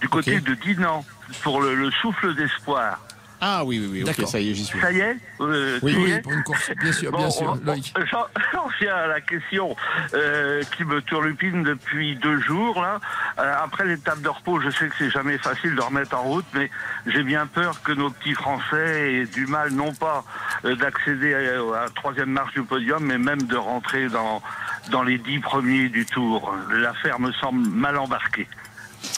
du 0.00 0.08
côté 0.08 0.40
de 0.40 0.54
Dinan, 0.54 1.04
pour 1.42 1.60
le, 1.60 1.74
le 1.74 1.90
souffle 1.90 2.34
d'espoir. 2.34 3.00
Ah 3.40 3.64
oui, 3.64 3.78
oui, 3.78 3.88
oui, 3.90 4.00
ok, 4.02 4.06
D'accord. 4.08 4.28
ça 4.28 4.40
y 4.40 4.50
est, 4.50 4.54
j'y 4.54 4.64
suis. 4.64 4.80
Ça 4.80 4.90
y 4.90 4.98
est 4.98 5.16
euh, 5.40 5.78
Oui, 5.82 5.94
oui, 5.96 6.20
pour 6.20 6.32
une 6.32 6.42
course, 6.42 6.70
bien 6.82 6.92
sûr, 6.92 7.12
Bon, 7.12 7.18
bien 7.18 7.30
sûr, 7.30 7.50
on- 7.62 7.64
Loïc. 7.66 7.94
on- 7.96 8.04
J'en 8.06 8.26
j'en 8.52 8.68
viens 8.80 8.94
à 8.96 9.06
la 9.06 9.20
question 9.20 9.76
euh, 10.14 10.62
qui 10.76 10.84
me 10.84 11.00
turlupine 11.02 11.62
depuis 11.62 12.16
deux 12.16 12.40
jours. 12.40 12.80
Là. 12.82 12.98
Euh, 13.38 13.54
après 13.62 13.84
l'étape 13.86 14.20
de 14.22 14.28
repos, 14.28 14.60
je 14.60 14.70
sais 14.70 14.88
que 14.88 14.94
c'est 14.98 15.10
jamais 15.10 15.38
facile 15.38 15.74
de 15.76 15.80
remettre 15.80 16.16
en 16.16 16.22
route, 16.22 16.46
mais 16.54 16.68
j'ai 17.06 17.22
bien 17.22 17.46
peur 17.46 17.80
que 17.82 17.92
nos 17.92 18.10
petits 18.10 18.34
Français 18.34 19.12
aient 19.14 19.26
du 19.26 19.46
mal, 19.46 19.70
non 19.72 19.94
pas 19.94 20.24
euh, 20.64 20.74
d'accéder 20.74 21.34
à, 21.34 21.38
à 21.38 21.84
la 21.84 21.90
troisième 21.94 22.30
marche 22.30 22.54
du 22.54 22.62
podium, 22.62 23.04
mais 23.04 23.18
même 23.18 23.42
de 23.42 23.56
rentrer 23.56 24.08
dans, 24.08 24.42
dans 24.90 25.02
les 25.04 25.18
dix 25.18 25.38
premiers 25.38 25.88
du 25.88 26.04
tour. 26.06 26.54
L'affaire 26.72 27.20
me 27.20 27.30
semble 27.32 27.68
mal 27.68 27.96
embarquée. 27.98 28.48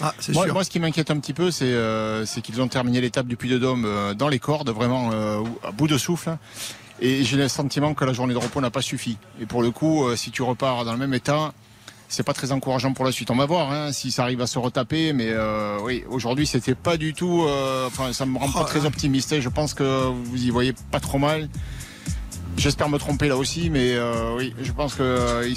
Ah, 0.01 0.15
moi, 0.33 0.45
sûr. 0.45 0.55
moi, 0.55 0.65
ce 0.65 0.71
qui 0.71 0.81
m'inquiète 0.81 1.11
un 1.11 1.19
petit 1.19 1.33
peu, 1.35 1.51
c'est 1.51 1.65
euh, 1.67 2.25
qu'ils 2.43 2.61
ont 2.61 2.69
terminé 2.69 3.01
l'étape 3.01 3.27
du 3.27 3.37
Puy-de-Dôme 3.37 3.85
euh, 3.85 4.15
dans 4.15 4.29
les 4.29 4.39
cordes, 4.39 4.71
vraiment 4.71 5.11
euh, 5.13 5.41
à 5.63 5.73
bout 5.73 5.89
de 5.89 5.99
souffle. 5.99 6.37
Et 7.01 7.25
j'ai 7.25 7.37
le 7.37 7.49
sentiment 7.49 7.95
que 7.95 8.05
la 8.05 8.13
journée 8.13 8.35
de 8.35 8.39
repos 8.39 8.61
n'a 8.61 8.71
pas 8.71 8.83
suffi. 8.83 9.17
Et 9.41 9.47
pour 9.47 9.63
le 9.63 9.71
coup, 9.71 10.05
si 10.17 10.31
tu 10.31 10.43
repars 10.43 10.85
dans 10.85 10.93
le 10.93 10.99
même 10.99 11.15
état, 11.15 11.55
c'est 12.09 12.25
pas 12.25 12.35
très 12.35 12.53
encourageant 12.53 12.93
pour 12.93 13.05
la 13.07 13.13
suite. 13.13 13.31
On 13.31 13.37
va 13.37 13.47
voir 13.47 13.71
hein, 13.73 13.93
si 13.93 14.11
ça 14.11 14.25
arrive 14.25 14.43
à 14.43 14.47
se 14.47 14.59
retaper. 14.59 15.15
Mais 15.15 15.29
euh, 15.31 15.79
oui, 15.83 16.05
aujourd'hui, 16.11 16.47
c'était 16.47 16.75
pas 16.75 16.99
du 16.99 17.15
tout. 17.15 17.45
euh, 17.47 17.87
Enfin, 17.87 18.13
ça 18.13 18.27
me 18.27 18.37
rend 18.37 18.51
pas 18.51 18.65
très 18.65 18.85
optimiste. 18.85 19.33
Et 19.33 19.41
Je 19.41 19.49
pense 19.49 19.73
que 19.73 20.09
vous 20.09 20.43
y 20.45 20.51
voyez 20.51 20.75
pas 20.91 21.01
trop 21.01 21.17
mal. 21.19 21.49
J'espère 22.57 22.89
me 22.89 22.99
tromper 22.99 23.29
là 23.29 23.37
aussi, 23.37 23.71
mais 23.71 23.95
euh, 23.95 24.35
oui, 24.37 24.55
je 24.63 24.73
pense 24.73 24.95
qu'ils 24.95 25.55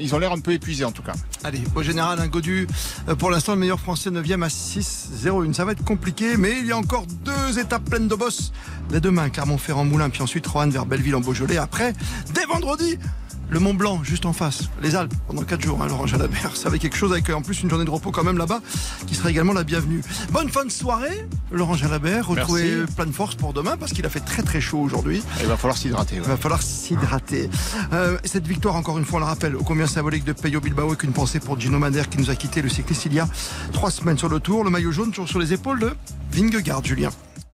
ils 0.00 0.14
ont 0.14 0.18
l'air 0.18 0.32
un 0.32 0.40
peu 0.40 0.52
épuisés 0.52 0.84
en 0.84 0.90
tout 0.90 1.02
cas. 1.02 1.12
Allez, 1.44 1.62
au 1.74 1.82
général, 1.82 2.18
un 2.20 2.26
Godu, 2.26 2.66
euh, 3.08 3.14
pour 3.14 3.30
l'instant, 3.30 3.52
le 3.52 3.60
meilleur 3.60 3.78
français 3.78 4.10
9e 4.10 4.42
à 4.42 4.48
6-0-1. 4.48 5.52
Ça 5.52 5.64
va 5.64 5.72
être 5.72 5.84
compliqué, 5.84 6.36
mais 6.36 6.58
il 6.60 6.66
y 6.66 6.72
a 6.72 6.76
encore 6.76 7.06
deux 7.24 7.58
étapes 7.58 7.88
pleines 7.88 8.08
de 8.08 8.14
boss. 8.14 8.52
Dès 8.90 9.00
demain, 9.00 9.30
Clermont-Ferrand-Moulin, 9.30 10.10
puis 10.10 10.22
ensuite 10.22 10.46
Roanne 10.46 10.70
vers 10.70 10.86
Belleville 10.86 11.14
en 11.14 11.20
Beaujolais. 11.20 11.56
Après, 11.56 11.92
dès 12.34 12.44
vendredi, 12.46 12.98
le 13.50 13.58
Mont 13.58 13.74
Blanc, 13.74 14.00
juste 14.04 14.26
en 14.26 14.32
face, 14.32 14.70
les 14.80 14.94
Alpes, 14.94 15.12
pendant 15.26 15.42
4 15.42 15.60
jours, 15.60 15.82
hein, 15.82 15.88
Laurent 15.88 16.06
Jalabert. 16.06 16.56
Ça 16.56 16.68
va 16.68 16.76
être 16.76 16.82
quelque 16.82 16.96
chose 16.96 17.12
avec 17.12 17.28
en 17.30 17.42
plus 17.42 17.62
une 17.62 17.68
journée 17.70 17.84
de 17.84 17.90
repos 17.90 18.12
quand 18.12 18.22
même 18.22 18.38
là-bas, 18.38 18.60
qui 19.06 19.14
sera 19.14 19.30
également 19.30 19.52
la 19.52 19.64
bienvenue. 19.64 20.02
Bonne 20.30 20.48
fin 20.48 20.64
de 20.64 20.70
soirée, 20.70 21.26
Laurent 21.50 21.74
Jalabert. 21.74 22.28
Retrouvez 22.28 22.76
Merci. 22.76 22.94
plein 22.94 23.06
de 23.06 23.12
force 23.12 23.34
pour 23.34 23.52
demain, 23.52 23.76
parce 23.76 23.92
qu'il 23.92 24.06
a 24.06 24.08
fait 24.08 24.20
très 24.20 24.42
très 24.42 24.60
chaud 24.60 24.78
aujourd'hui. 24.78 25.22
Il 25.40 25.46
va 25.46 25.56
falloir 25.56 25.76
s'hydrater. 25.76 26.16
Il 26.16 26.22
va 26.22 26.36
falloir 26.36 26.62
s'hydrater. 26.62 27.50
Euh, 27.92 28.18
cette 28.24 28.46
victoire, 28.46 28.76
encore 28.76 28.98
une 28.98 29.04
fois, 29.04 29.18
on 29.18 29.20
le 29.20 29.26
rappelle, 29.28 29.56
ô 29.56 29.62
combien 29.64 29.86
symbolique 29.86 30.24
de 30.24 30.32
Peyo 30.32 30.60
Bilbao 30.60 30.88
avec 30.88 31.02
une 31.02 31.12
pensée 31.12 31.40
pour 31.40 31.58
Gino 31.58 31.78
Madère 31.78 32.08
qui 32.08 32.18
nous 32.18 32.30
a 32.30 32.36
quitté 32.36 32.62
le 32.62 32.68
cycliste 32.68 33.06
il 33.06 33.14
y 33.14 33.20
a 33.20 33.28
trois 33.72 33.90
semaines 33.90 34.18
sur 34.18 34.28
le 34.28 34.38
tour. 34.38 34.62
Le 34.62 34.70
maillot 34.70 34.92
jaune 34.92 35.10
toujours 35.10 35.28
sur 35.28 35.40
les 35.40 35.52
épaules 35.52 35.80
de 35.80 35.92
Vingegaard, 36.32 36.84
Julien. 36.84 37.10